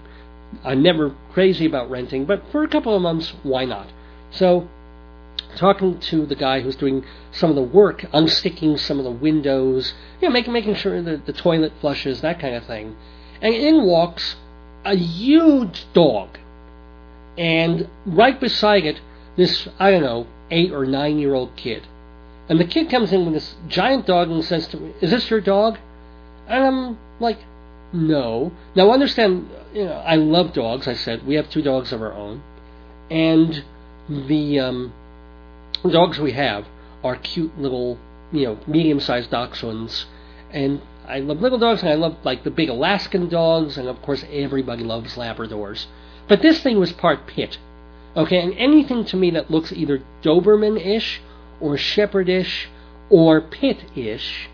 [0.63, 3.89] I'm never crazy about renting, but for a couple of months, why not?
[4.37, 4.69] So
[5.57, 9.95] talking to the guy who's doing some of the work, unsticking some of the windows,
[10.21, 12.97] you know, making making sure that the toilet flushes, that kind of thing.
[13.41, 14.37] And in walks
[14.85, 16.39] a huge dog,
[17.37, 19.01] and right beside it,
[19.37, 21.87] this I don't know eight or nine year old kid.
[22.49, 25.31] And the kid comes in with this giant dog and says to me, "Is this
[25.31, 25.79] your dog?"
[26.47, 27.39] And I'm like,
[27.93, 30.87] "No." Now understand, you know, I love dogs.
[30.87, 32.43] I said we have two dogs of our own,
[33.11, 33.65] and
[34.09, 34.93] the um,
[35.89, 36.67] dogs we have
[37.03, 37.99] are cute little,
[38.33, 40.05] you know, medium-sized dachshunds,
[40.51, 44.01] and I love little dogs, and I love like the big Alaskan dogs, and of
[44.03, 45.87] course everybody loves Labradors.
[46.29, 47.59] But this thing was part pit,
[48.17, 51.21] okay, and anything to me that looks either Doberman-ish
[51.61, 52.67] or Shepherdish
[53.09, 54.49] or Pit-ish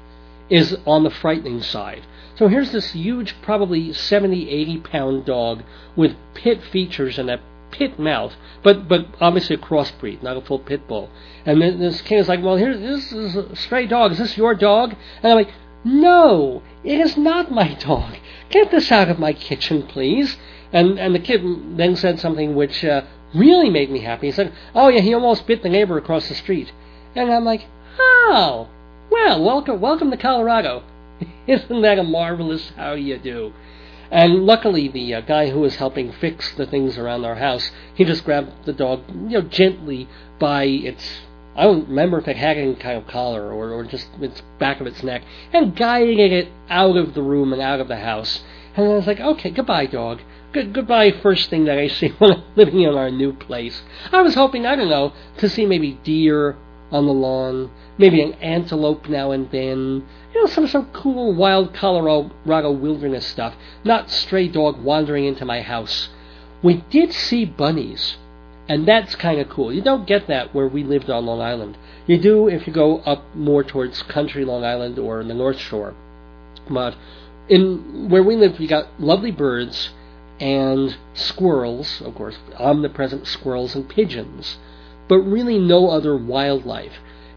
[0.51, 2.03] is on the frightening side.
[2.37, 5.63] So here's this huge, probably 70, 80 pound dog
[5.97, 7.41] with pit features and a
[7.73, 11.11] pit mouth, but but obviously a crossbreed, not a full pit bull.
[11.45, 14.13] And then this king is like, well, here, this is a stray dog.
[14.13, 14.95] Is this your dog?
[15.23, 15.53] And I'm like,
[15.85, 18.17] no, it is not my dog.
[18.51, 20.37] Get this out of my kitchen, please.
[20.73, 21.43] And and the kid
[21.77, 23.03] then said something which uh,
[23.35, 24.29] really made me happy.
[24.29, 26.73] He said, oh yeah, he almost bit the neighbor across the street.
[27.15, 27.67] And I'm like,
[27.99, 28.69] oh,
[29.11, 30.85] well, welcome welcome to Colorado.
[31.47, 33.53] Isn't that a marvelous how you do?
[34.13, 38.05] And luckily, the uh, guy who was helping fix the things around our house, he
[38.05, 40.07] just grabbed the dog, you know, gently
[40.39, 41.23] by its.
[41.57, 44.83] I don't remember if it had any kind of collar or, or just its back
[44.83, 45.23] of its neck,
[45.55, 48.43] and guiding it out of the room and out of the house.
[48.77, 50.21] And I was like, okay, goodbye, dog.
[50.53, 53.81] Good, goodbye, first thing that I see when I'm living in our new place.
[54.13, 56.57] I was hoping, I don't know, to see maybe deer
[56.93, 61.73] on the lawn, maybe an antelope now and then, you know, some some cool wild
[61.75, 66.11] Colorado wilderness stuff, not stray dog wandering into my house.
[66.63, 68.17] We did see bunnies,
[68.69, 69.73] and that's kind of cool.
[69.73, 71.77] You don't get that where we lived on Long Island.
[72.07, 75.59] You do if you go up more towards country Long Island or in the North
[75.59, 75.95] Shore.
[76.71, 76.95] But
[77.49, 79.91] in where we lived, we got lovely birds
[80.39, 84.59] and squirrels, of course, omnipresent squirrels and pigeons
[85.13, 86.95] but really no other wildlife.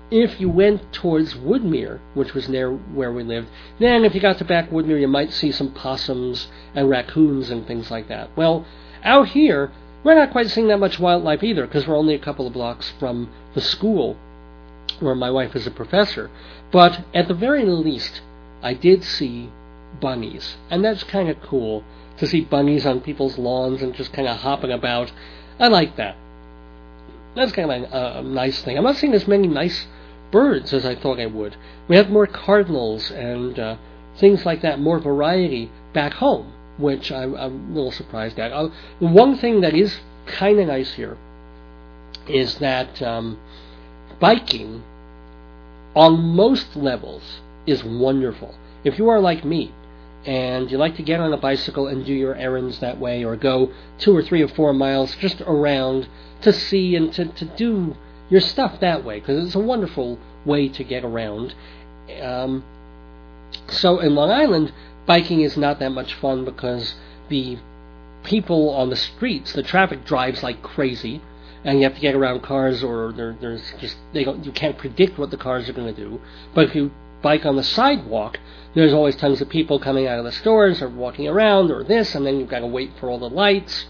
[0.09, 3.49] If you went towards Woodmere, which was near where we lived,
[3.79, 7.67] then if you got to back Woodmere, you might see some possums and raccoons and
[7.67, 8.29] things like that.
[8.37, 8.65] Well,
[9.03, 9.73] out here,
[10.05, 12.93] we're not quite seeing that much wildlife either because we're only a couple of blocks
[12.97, 14.15] from the school
[15.01, 16.31] where my wife is a professor.
[16.71, 18.21] But at the very least,
[18.63, 19.49] I did see
[19.99, 21.83] bunnies, and that's kind of cool
[22.19, 25.11] to see bunnies on people's lawns and just kind of hopping about.
[25.59, 26.15] I like that
[27.35, 28.77] that's kind of a, a nice thing.
[28.77, 29.87] I'm not seeing as many nice
[30.31, 31.55] birds as I thought I would.
[31.87, 33.77] We have more cardinals and uh,
[34.17, 38.51] things like that, more variety back home, which I'm, I'm a little surprised at.
[38.51, 38.69] Uh,
[38.99, 41.17] one thing that is kind of nice here
[42.27, 43.37] is that um,
[44.19, 44.83] biking
[45.95, 48.55] on most levels is wonderful.
[48.83, 49.71] If you are like me
[50.25, 53.35] and you like to get on a bicycle and do your errands that way or
[53.35, 56.07] go two or three or four miles just around
[56.41, 57.95] to see and to, to do
[58.29, 61.53] your stuff that way because it's a wonderful way to get around.
[62.21, 62.63] Um,
[63.67, 64.73] so in Long Island,
[65.05, 66.95] biking is not that much fun because
[67.29, 67.57] the
[68.23, 71.21] people on the streets, the traffic drives like crazy,
[71.63, 74.77] and you have to get around cars, or there, there's just they don't you can't
[74.77, 76.19] predict what the cars are going to do.
[76.53, 78.39] But if you bike on the sidewalk,
[78.75, 82.13] there's always tons of people coming out of the stores or walking around or this,
[82.13, 83.85] and then you've got to wait for all the lights.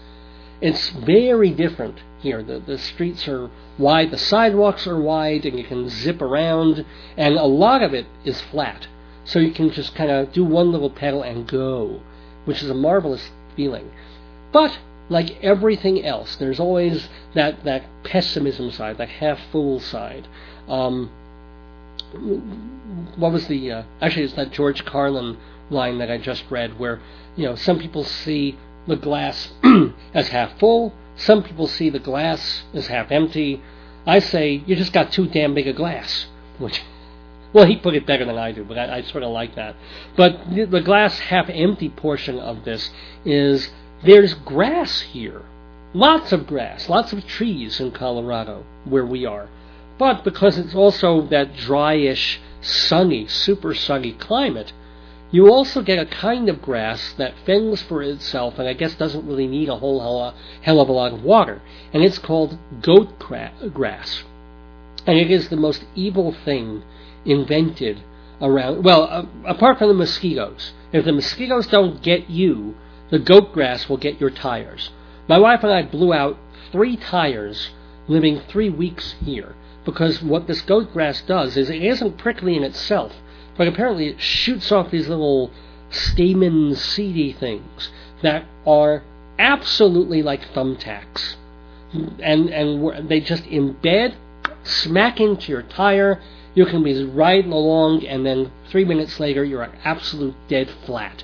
[0.60, 2.42] it's very different here.
[2.42, 6.84] The the streets are wide, the sidewalks are wide, and you can zip around,
[7.16, 8.86] and a lot of it is flat.
[9.24, 12.00] So you can just kind of do one little pedal and go,
[12.44, 13.90] which is a marvelous feeling.
[14.52, 14.78] But
[15.08, 20.28] like everything else, there's always that that pessimism side, that half fool side.
[20.68, 21.10] Um,
[23.16, 25.36] what was the uh, actually it's that George Carlin
[25.70, 27.00] line that I just read where
[27.36, 29.52] you know some people see the glass
[30.14, 33.60] as half full, some people see the glass as half empty.
[34.06, 36.26] I say you just got too damn big a glass,
[36.58, 36.82] which
[37.52, 39.74] well he put it better than I do, but I, I sort of like that.
[40.16, 42.90] But the, the glass half empty portion of this
[43.24, 43.70] is
[44.04, 45.42] there's grass here,
[45.94, 49.48] lots of grass, lots of trees in Colorado where we are.
[49.98, 54.72] But because it's also that dryish, sunny, super sunny climate,
[55.30, 59.26] you also get a kind of grass that fends for itself and I guess doesn't
[59.26, 61.62] really need a whole hell, hell of a lot of water.
[61.92, 64.22] And it's called goat grass.
[65.06, 66.82] And it is the most evil thing
[67.24, 68.02] invented
[68.40, 68.84] around.
[68.84, 70.72] Well, uh, apart from the mosquitoes.
[70.92, 72.76] If the mosquitoes don't get you,
[73.10, 74.90] the goat grass will get your tires.
[75.28, 76.38] My wife and I blew out
[76.70, 77.70] three tires
[78.08, 79.54] living three weeks here
[79.86, 83.14] because what this goat grass does is it isn't prickly in itself,
[83.56, 85.50] but apparently it shoots off these little
[85.90, 89.04] stamen seedy things that are
[89.38, 91.36] absolutely like thumbtacks.
[91.92, 94.16] And and they just embed
[94.64, 96.20] smack into your tire.
[96.54, 101.22] You can be riding along, and then three minutes later, you're absolute dead flat.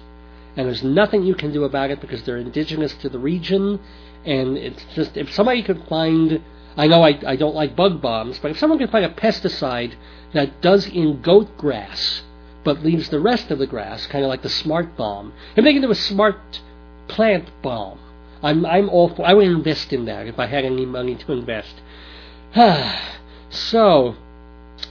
[0.57, 3.81] And there's nothing you can do about it because they're indigenous to the region.
[4.25, 6.43] And it's just if somebody could find
[6.77, 9.95] I know I, I don't like bug bombs, but if someone can find a pesticide
[10.33, 12.23] that does in goat grass
[12.65, 15.73] but leaves the rest of the grass, kind of like the smart bomb, if they
[15.73, 16.61] can do a smart
[17.09, 17.99] plant bomb,
[18.43, 19.27] I'm I'm all for.
[19.27, 21.75] I would invest in that if I had any money to invest.
[23.51, 24.17] so,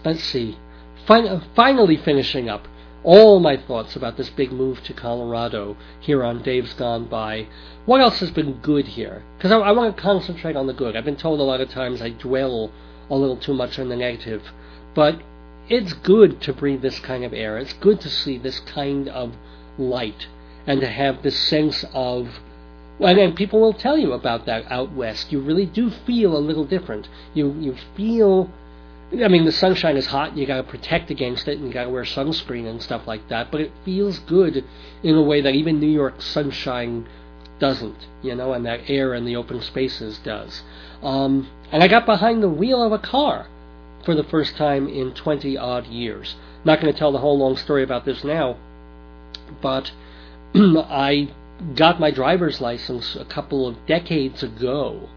[0.05, 0.57] let's see.
[1.05, 2.67] Fin- finally, finishing up
[3.03, 7.47] all my thoughts about this big move to Colorado here on Dave's Gone By.
[7.85, 9.23] What else has been good here?
[9.37, 10.95] Because I, I want to concentrate on the good.
[10.95, 12.71] I've been told a lot of times I dwell
[13.09, 14.43] a little too much on the negative.
[14.93, 15.21] But
[15.67, 17.57] it's good to breathe this kind of air.
[17.57, 19.35] It's good to see this kind of
[19.77, 20.27] light
[20.67, 22.39] and to have this sense of
[22.99, 25.31] and, and people will tell you about that out west.
[25.31, 27.09] You really do feel a little different.
[27.33, 28.51] You you feel
[29.13, 31.73] I mean, the sunshine is hot, and you got to protect against it, and you
[31.73, 33.51] got to wear sunscreen and stuff like that.
[33.51, 34.63] But it feels good
[35.03, 37.07] in a way that even New York sunshine
[37.59, 40.63] doesn't, you know, and that air in the open spaces does.
[41.03, 43.47] Um, and I got behind the wheel of a car
[44.05, 46.35] for the first time in 20 odd years.
[46.63, 48.57] Not going to tell the whole long story about this now,
[49.61, 49.91] but
[50.55, 51.29] I
[51.75, 55.09] got my driver's license a couple of decades ago,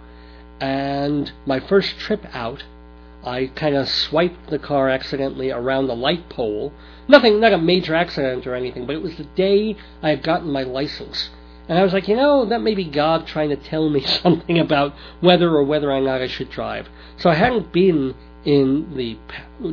[0.61, 2.65] and my first trip out
[3.25, 6.73] I kind of swiped the car accidentally around the light pole.
[7.09, 10.51] Nothing, not a major accident or anything, but it was the day I had gotten
[10.51, 11.31] my license.
[11.69, 14.59] And I was like, you know, that may be God trying to tell me something
[14.59, 16.89] about whether or whether or not I should drive.
[17.17, 18.15] So I hadn't been
[18.45, 19.17] in the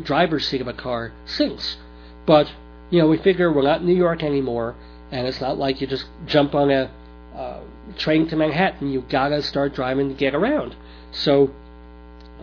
[0.04, 1.78] driver's seat of a car since.
[2.26, 2.52] But,
[2.90, 4.76] you know, we figure we're not in New York anymore,
[5.12, 6.90] and it's not like you just jump on a
[7.36, 7.60] uh,
[7.98, 8.92] train to Manhattan.
[8.92, 10.76] You gotta start driving to get around.
[11.12, 11.52] So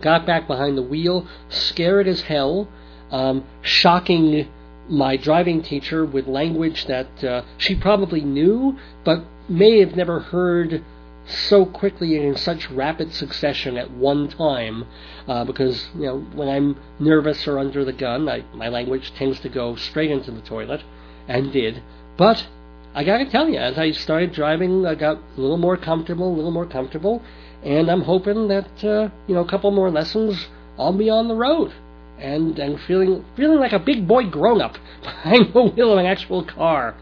[0.01, 2.67] got back behind the wheel, scared as hell,
[3.11, 4.47] um, shocking
[4.87, 10.83] my driving teacher with language that uh, she probably knew, but may have never heard
[11.25, 14.85] so quickly and in such rapid succession at one time.
[15.27, 19.39] Uh, because you know, when I'm nervous or under the gun, I, my language tends
[19.41, 20.81] to go straight into the toilet,
[21.27, 21.81] and did.
[22.17, 22.47] But
[22.95, 26.35] I gotta tell you, as I started driving, I got a little more comfortable, a
[26.35, 27.21] little more comfortable,
[27.63, 30.47] and I'm hoping that uh, you know a couple more lessons,
[30.77, 31.73] I'll be on the road
[32.17, 36.05] and and feeling feeling like a big boy grown up behind the wheel of an
[36.05, 36.95] actual car.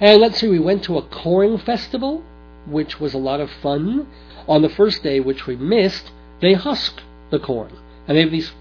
[0.00, 2.22] And let's see, we went to a corn festival,
[2.66, 4.06] which was a lot of fun.
[4.46, 6.10] On the first day, which we missed,
[6.40, 7.00] they husk
[7.30, 7.72] the corn,
[8.06, 8.52] and they have these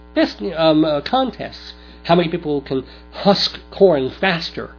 [0.56, 1.74] um, uh, contests.
[2.04, 4.76] How many people can husk corn faster?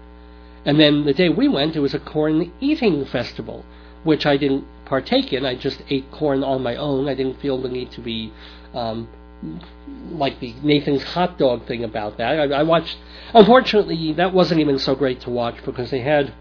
[0.65, 3.65] And then the day we went, it was a corn eating festival,
[4.03, 5.45] which I didn't partake in.
[5.45, 7.09] I just ate corn on my own.
[7.09, 8.33] I didn't feel the need to be
[8.75, 9.09] um,
[10.11, 12.39] like the Nathan's hot dog thing about that.
[12.39, 12.97] I, I watched.
[13.33, 16.33] Unfortunately, that wasn't even so great to watch because they had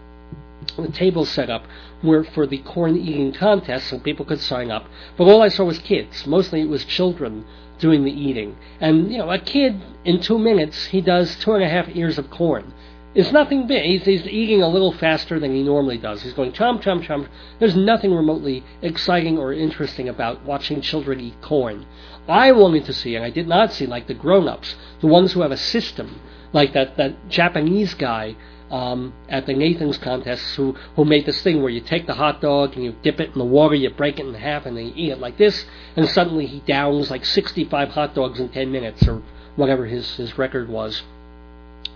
[0.76, 1.64] the table set up
[2.00, 4.86] where for the corn eating contest, so people could sign up.
[5.16, 6.26] But all I saw was kids.
[6.26, 7.44] Mostly, it was children
[7.78, 8.56] doing the eating.
[8.80, 12.18] And you know, a kid in two minutes he does two and a half ears
[12.18, 12.72] of corn.
[13.14, 13.84] Is nothing big.
[13.84, 16.22] He's, he's eating a little faster than he normally does.
[16.22, 17.28] He's going chomp, chomp, chomp.
[17.58, 21.86] There's nothing remotely exciting or interesting about watching children eat corn.
[22.28, 25.42] I wanted to see, and I did not see, like the grown-ups, the ones who
[25.42, 26.20] have a system,
[26.52, 28.36] like that, that Japanese guy
[28.70, 32.40] um, at the Nathan's contest who, who made this thing where you take the hot
[32.40, 34.86] dog and you dip it in the water, you break it in half, and then
[34.86, 35.64] you eat it like this,
[35.96, 39.22] and suddenly he downs like 65 hot dogs in 10 minutes, or
[39.54, 41.02] whatever his, his record was.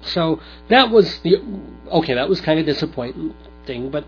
[0.03, 1.43] So that was the
[1.91, 2.14] okay.
[2.14, 3.34] That was kind of disappointing,
[3.91, 4.05] but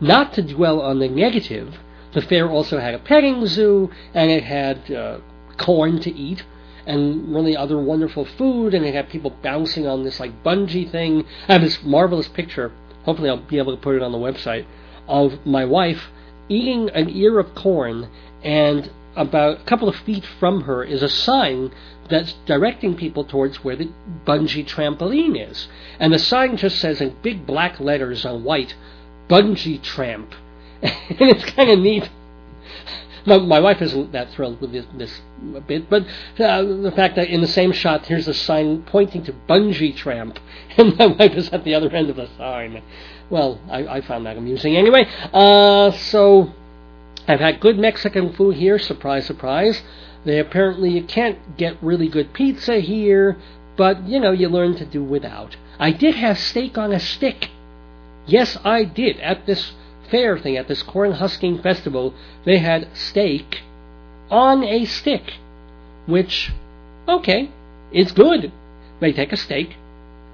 [0.00, 1.78] not to dwell on the negative.
[2.12, 5.18] The fair also had a petting zoo, and it had uh,
[5.58, 6.44] corn to eat,
[6.86, 11.26] and really other wonderful food, and it had people bouncing on this like bungee thing.
[11.48, 12.72] I have this marvelous picture.
[13.04, 14.66] Hopefully, I'll be able to put it on the website
[15.06, 16.10] of my wife
[16.48, 18.08] eating an ear of corn,
[18.42, 21.72] and about a couple of feet from her is a sign
[22.08, 23.90] that's directing people towards where the
[24.24, 25.68] bungee trampoline is.
[25.98, 28.74] And the sign just says in big black letters on white,
[29.28, 30.34] bungee tramp.
[30.82, 32.08] and it's kind of neat.
[33.24, 35.20] My, my wife isn't that thrilled with this, this
[35.66, 36.04] bit, but
[36.38, 40.38] uh, the fact that in the same shot, here's a sign pointing to bungee tramp,
[40.76, 42.82] and my wife is at the other end of the sign.
[43.28, 44.76] Well, I, I found that amusing.
[44.76, 46.52] Anyway, uh, so
[47.28, 49.82] I've had good Mexican food here, surprise, surprise.
[50.24, 53.36] They apparently you can't get really good pizza here,
[53.76, 55.56] but you know, you learn to do without.
[55.78, 57.50] I did have steak on a stick.
[58.26, 59.18] Yes, I did.
[59.20, 59.72] At this
[60.10, 62.14] fair thing, at this corn husking festival,
[62.44, 63.62] they had steak
[64.30, 65.34] on a stick.
[66.06, 66.52] Which,
[67.08, 67.50] okay,
[67.92, 68.52] it's good.
[69.00, 69.76] They take a steak,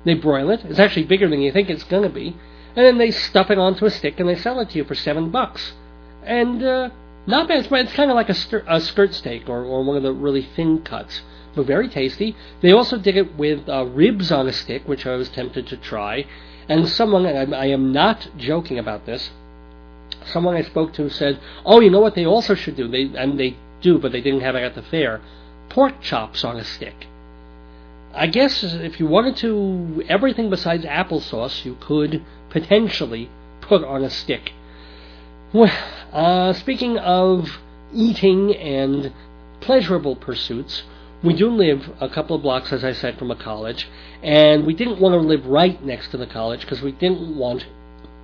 [0.04, 0.64] they broil it.
[0.64, 2.36] It's actually bigger than you think it's gonna be.
[2.74, 4.94] And then they stuff it onto a stick and they sell it to you for
[4.94, 5.72] seven bucks.
[6.24, 6.90] And, uh,
[7.26, 7.58] not bad.
[7.64, 10.12] It's, it's kind of like a, stir, a skirt steak or, or one of the
[10.12, 11.22] really thin cuts,
[11.54, 12.36] but very tasty.
[12.60, 15.76] They also did it with uh, ribs on a stick, which I was tempted to
[15.76, 16.26] try.
[16.68, 19.30] And someone, and I, I am not joking about this,
[20.26, 22.14] someone I spoke to said, "Oh, you know what?
[22.14, 22.88] They also should do.
[22.88, 25.20] They and they do, but they didn't have it at the fair.
[25.68, 27.06] Pork chops on a stick.
[28.14, 34.10] I guess if you wanted to, everything besides applesauce, you could potentially put on a
[34.10, 34.52] stick."
[35.54, 35.70] Well,
[36.14, 37.58] uh, speaking of
[37.92, 39.12] eating and
[39.60, 40.82] pleasurable pursuits,
[41.22, 43.86] we do live a couple of blocks, as I said, from a college,
[44.22, 47.66] and we didn't want to live right next to the college because we didn't want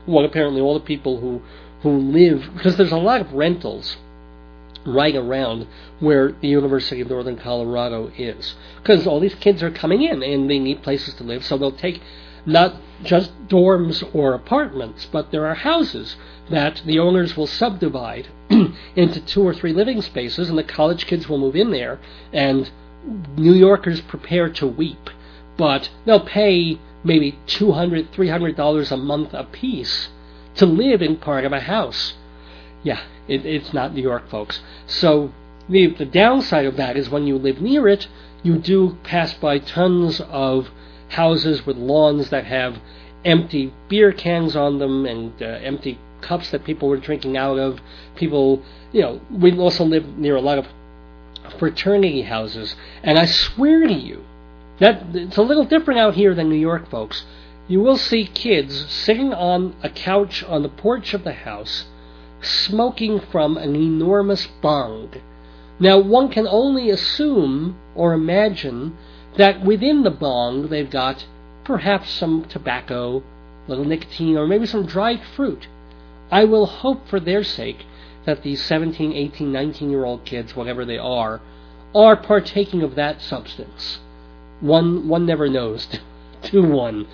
[0.06, 1.42] what apparently all the people who
[1.82, 3.98] who live because there's a lot of rentals
[4.86, 5.66] right around
[6.00, 10.48] where the University of Northern Colorado is because all these kids are coming in and
[10.48, 12.00] they need places to live, so they'll take
[12.46, 16.16] not just dorms or apartments, but there are houses
[16.50, 18.28] that the owners will subdivide
[18.96, 21.98] into two or three living spaces, and the college kids will move in there,
[22.32, 22.70] and
[23.36, 25.10] New Yorkers prepare to weep.
[25.56, 30.08] But they'll pay maybe $200, $300 a month apiece
[30.56, 32.14] to live in part of a house.
[32.82, 34.60] Yeah, it, it's not New York, folks.
[34.86, 35.32] So
[35.68, 38.08] the, the downside of that is when you live near it,
[38.42, 40.70] you do pass by tons of
[41.08, 42.80] houses with lawns that have
[43.24, 47.80] empty beer cans on them and uh, empty cups that people were drinking out of.
[48.16, 50.66] People, you know, we also live near a lot of
[51.58, 54.24] fraternity houses, and I swear to you,
[54.80, 57.24] that it's a little different out here than New York, folks.
[57.66, 61.84] You will see kids sitting on a couch on the porch of the house,
[62.40, 65.12] smoking from an enormous bong.
[65.80, 68.96] Now, one can only assume or imagine
[69.36, 71.26] that within the bong they've got
[71.64, 73.22] perhaps some tobacco,
[73.66, 75.68] little nicotine, or maybe some dried fruit.
[76.30, 77.84] I will hope for their sake
[78.24, 81.40] that these 17, 18, 19 year old kids, whatever they are,
[81.94, 83.98] are partaking of that substance.
[84.60, 85.88] One, one never knows.
[86.42, 87.06] to one.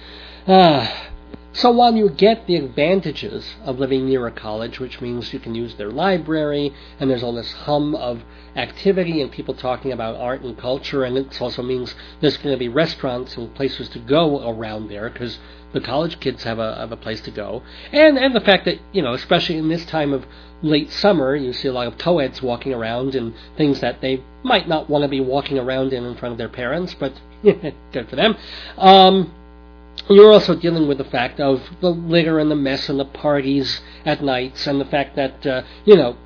[0.47, 1.11] Ah.
[1.55, 5.55] So while you get the advantages of living near a college, which means you can
[5.55, 8.25] use their library, and there's all this hum of
[8.57, 12.59] activity and people talking about art and culture, and it also means there's going to
[12.59, 15.39] be restaurants and places to go around there because
[15.73, 17.63] the college kids have a have a place to go,
[17.93, 20.27] and and the fact that you know, especially in this time of
[20.61, 24.67] late summer, you see a lot of co-eds walking around and things that they might
[24.67, 27.13] not want to be walking around in in front of their parents, but
[27.45, 28.37] good for them.
[28.77, 29.33] Um,
[30.09, 33.81] you're also dealing with the fact of the litter and the mess and the parties
[34.05, 36.17] at nights, and the fact that uh, you know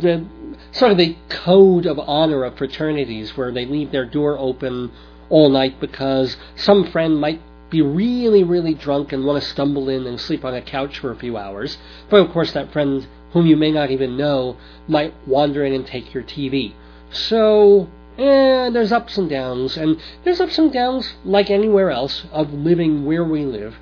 [0.00, 0.26] the
[0.72, 4.90] sort of the code of honor of fraternities, where they leave their door open
[5.30, 7.40] all night because some friend might
[7.70, 11.10] be really, really drunk and want to stumble in and sleep on a couch for
[11.10, 11.78] a few hours.
[12.10, 15.86] But of course, that friend whom you may not even know might wander in and
[15.86, 16.74] take your TV.
[17.10, 17.88] So,
[18.22, 23.04] eh, there's ups and downs, and there's ups and downs like anywhere else of living
[23.04, 23.76] where we live.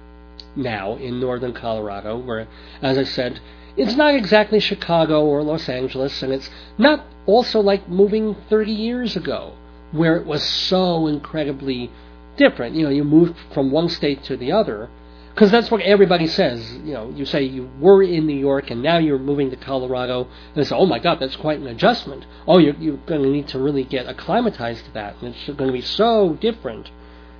[0.56, 2.48] now in northern Colorado, where,
[2.82, 3.40] as I said,
[3.76, 9.16] it's not exactly Chicago or Los Angeles, and it's not also like moving 30 years
[9.16, 9.52] ago,
[9.92, 11.90] where it was so incredibly
[12.36, 12.74] different.
[12.74, 14.88] You know, you moved from one state to the other,
[15.34, 16.70] because that's what everybody says.
[16.84, 20.24] You know, you say you were in New York and now you're moving to Colorado,
[20.24, 23.28] and they say, "Oh my God, that's quite an adjustment." Oh, you're, you're going to
[23.28, 26.90] need to really get acclimatized to that, and it's going to be so different.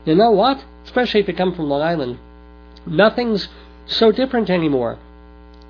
[0.05, 0.65] You know what?
[0.85, 2.19] Especially if you come from Long Island,
[2.87, 3.49] nothing's
[3.87, 4.99] so different anymore,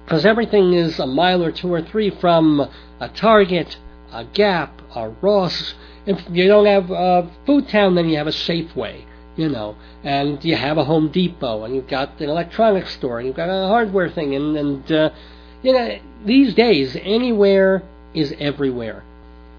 [0.05, 2.68] because everything is a mile or two or three from
[3.01, 3.78] a Target,
[4.12, 5.74] a Gap, a Ross.
[6.06, 9.05] If you don't have a Foodtown, then you have a Safeway
[9.36, 13.27] you know, and you have a Home Depot, and you've got an electronics store, and
[13.27, 15.11] you've got a hardware thing, and, and uh,
[15.62, 17.82] you know, these days, anywhere
[18.15, 19.02] is everywhere.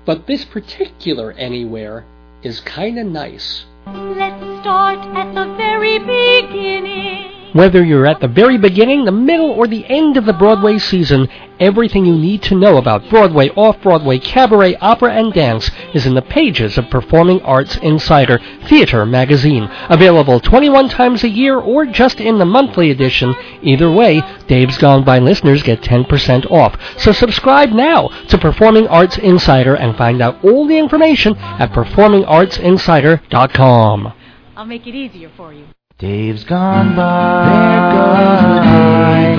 [0.06, 2.06] But this particular anywhere
[2.44, 3.66] is kind of nice.
[3.86, 7.41] Let's start at the very beginning.
[7.54, 11.28] Whether you're at the very beginning, the middle, or the end of the Broadway season,
[11.60, 16.14] everything you need to know about Broadway, off Broadway, cabaret, opera, and dance is in
[16.14, 19.70] the pages of Performing Arts Insider Theater magazine.
[19.90, 23.36] Available 21 times a year or just in the monthly edition.
[23.62, 26.78] Either way, Dave's Gone By listeners get 10% off.
[26.98, 34.14] So subscribe now to Performing Arts Insider and find out all the information at performingartsinsider.com.
[34.56, 35.66] I'll make it easier for you.
[36.02, 37.46] Dave's gone by.
[37.46, 39.38] There goes the day.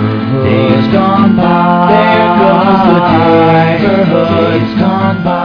[0.48, 1.90] Dave's gone by.
[1.90, 3.00] There goes the
[3.50, 4.60] neighborhood.
[4.60, 5.41] Dave's gone by.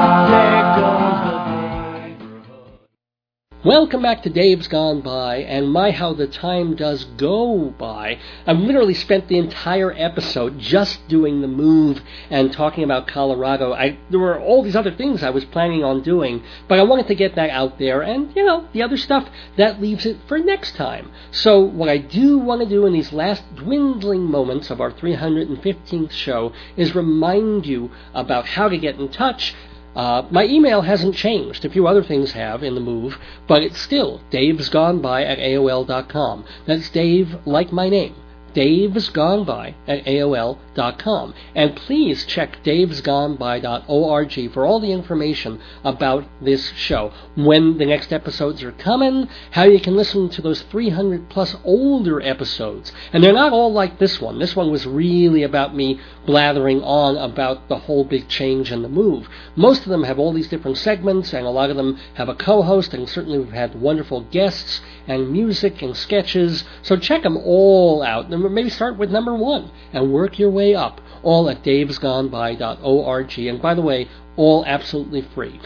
[3.66, 8.20] Welcome back to Dave's Gone By, and my how the time does go by.
[8.46, 13.74] I've literally spent the entire episode just doing the move and talking about Colorado.
[13.74, 17.08] I, there were all these other things I was planning on doing, but I wanted
[17.08, 20.38] to get that out there, and you know, the other stuff, that leaves it for
[20.38, 21.12] next time.
[21.32, 26.12] So, what I do want to do in these last dwindling moments of our 315th
[26.12, 29.56] show is remind you about how to get in touch
[29.98, 31.66] uh, my email hasn't changed.
[31.66, 33.18] A few other things have in the move,
[33.48, 36.46] but it's still Dave's Gone By at AOL.com.
[36.68, 38.14] That's Dave, like my name.
[38.58, 41.34] Dave's Gone By at AOL.com.
[41.54, 47.12] And please check davesgoneby.org for all the information about this show.
[47.36, 52.20] When the next episodes are coming, how you can listen to those 300 plus older
[52.20, 52.92] episodes.
[53.14, 54.40] And they're not all like this one.
[54.40, 58.90] This one was really about me blathering on about the whole big change in the
[58.90, 59.28] move.
[59.56, 62.36] Most of them have all these different segments, and a lot of them have a
[62.36, 66.66] co host, and certainly we've had wonderful guests and music and sketches.
[66.84, 68.30] So check them all out.
[68.30, 71.02] And maybe start with number one and work your way up.
[71.24, 73.40] All at davesgoneby.org.
[73.40, 75.60] And by the way, all absolutely free.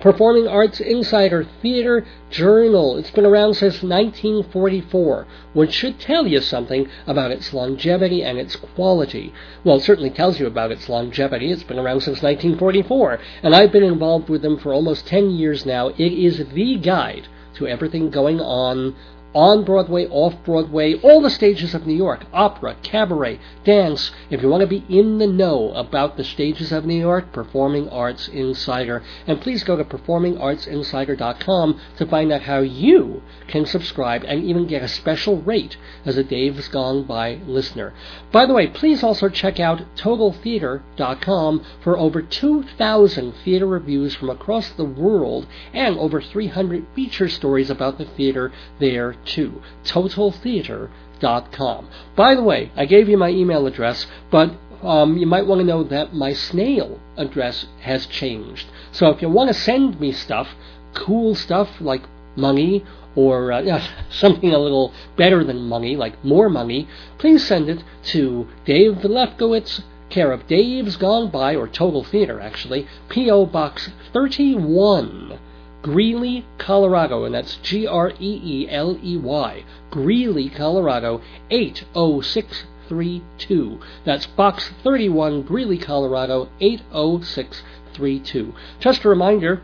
[0.00, 2.96] Performing Arts Insider Theater Journal.
[2.98, 8.54] It's been around since 1944, which should tell you something about its longevity and its
[8.54, 9.34] quality.
[9.64, 11.50] Well, it certainly tells you about its longevity.
[11.50, 15.66] It's been around since 1944, and I've been involved with them for almost 10 years
[15.66, 15.88] now.
[15.88, 18.94] It is the guide to everything going on
[19.38, 24.10] on Broadway, off Broadway, all the stages of New York, opera, cabaret, dance.
[24.30, 27.88] If you want to be in the know about the stages of New York, Performing
[27.88, 29.00] Arts Insider.
[29.28, 34.82] And please go to performingartsinsider.com to find out how you can subscribe and even get
[34.82, 37.94] a special rate as a Dave's Gone By listener.
[38.32, 44.70] By the way, please also check out totaltheater.com for over 2,000 theater reviews from across
[44.70, 48.50] the world and over 300 feature stories about the theater
[48.80, 49.62] there too.
[49.84, 51.88] TotalTheater.com.
[52.16, 54.52] By the way, I gave you my email address, but
[54.82, 58.66] um, you might want to know that my snail address has changed.
[58.92, 60.48] So if you want to send me stuff,
[60.94, 62.02] cool stuff like
[62.36, 62.84] money
[63.14, 66.88] or uh, something a little better than money, like more money,
[67.18, 72.86] please send it to Dave Lefkowitz, care of Dave's Gone By, or Total Theater actually,
[73.08, 73.46] P.O.
[73.46, 75.38] Box 31.
[75.82, 83.80] Greeley, Colorado, and that's G R E E L E Y, Greeley, Colorado, 80632.
[84.04, 88.54] That's Box 31, Greeley, Colorado 80632.
[88.80, 89.62] Just a reminder,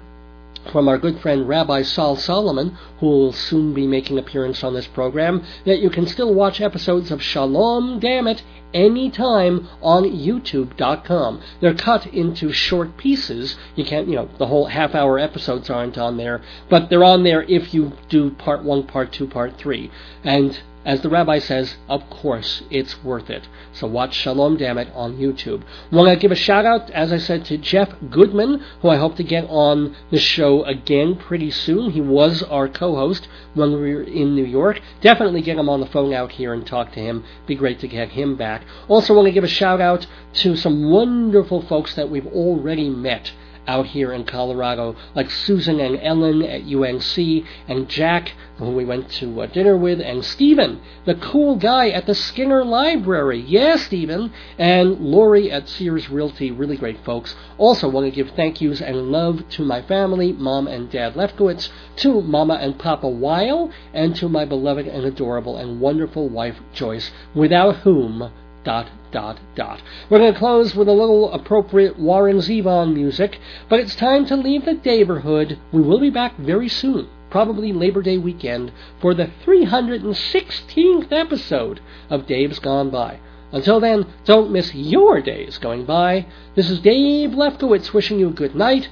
[0.70, 4.86] from our good friend Rabbi Saul Solomon, who will soon be making appearance on this
[4.86, 8.42] program, that you can still watch episodes of Shalom Damn It
[8.74, 11.40] anytime on youtube.com.
[11.60, 13.56] They're cut into short pieces.
[13.76, 17.22] You can't, you know, the whole half hour episodes aren't on there, but they're on
[17.22, 19.90] there if you do part one, part two, part three.
[20.24, 23.48] And as the rabbi says, of course, it's worth it.
[23.73, 25.62] So watch Shalom Dammit on YouTube.
[25.90, 29.16] Want to give a shout out, as I said, to Jeff Goodman, who I hope
[29.16, 31.90] to get on the show again pretty soon.
[31.90, 34.81] He was our co-host when we were in New York.
[35.01, 37.24] Definitely get him on the phone out here and talk to him.
[37.47, 38.62] Be great to get him back.
[38.89, 43.32] Also want to give a shout out to some wonderful folks that we've already met
[43.66, 49.10] out here in Colorado, like Susan and Ellen at UNC, and Jack, who we went
[49.12, 53.40] to uh, dinner with, and Stephen, the cool guy at the Michener Library.
[53.40, 54.32] Yeah, Stephen.
[54.58, 57.34] And Lori at Sears Realty, really great folks.
[57.58, 61.70] Also want to give thank yous and love to my family, Mom and Dad Lefkowitz,
[61.96, 67.10] to Mama and Papa Weil, and to my beloved and adorable and wonderful wife, Joyce,
[67.34, 68.30] without whom
[68.64, 69.80] dot dot dot.
[70.10, 73.38] We're going to close with a little appropriate Warren Zevon music,
[73.68, 75.58] but it's time to leave the neighborhood.
[75.72, 81.80] We will be back very soon, probably Labor Day weekend, for the 316th episode
[82.10, 83.20] of Dave's Gone By.
[83.52, 86.26] Until then, don't miss your days going by.
[86.56, 88.88] This is Dave Lefkowitz wishing you a good night.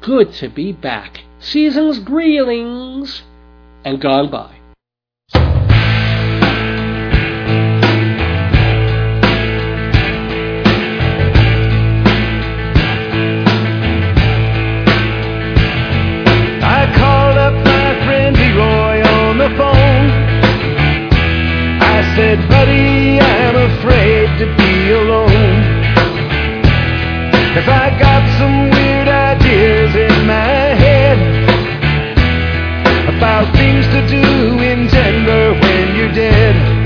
[0.00, 1.20] Good to be back.
[1.38, 3.22] Season's greetings
[3.84, 4.56] and gone by.
[19.42, 20.06] The phone.
[21.82, 25.58] I said, buddy, I'm afraid to be alone.
[27.58, 31.18] If I got some weird ideas in my head
[33.16, 36.81] about things to do in Denver when you're dead.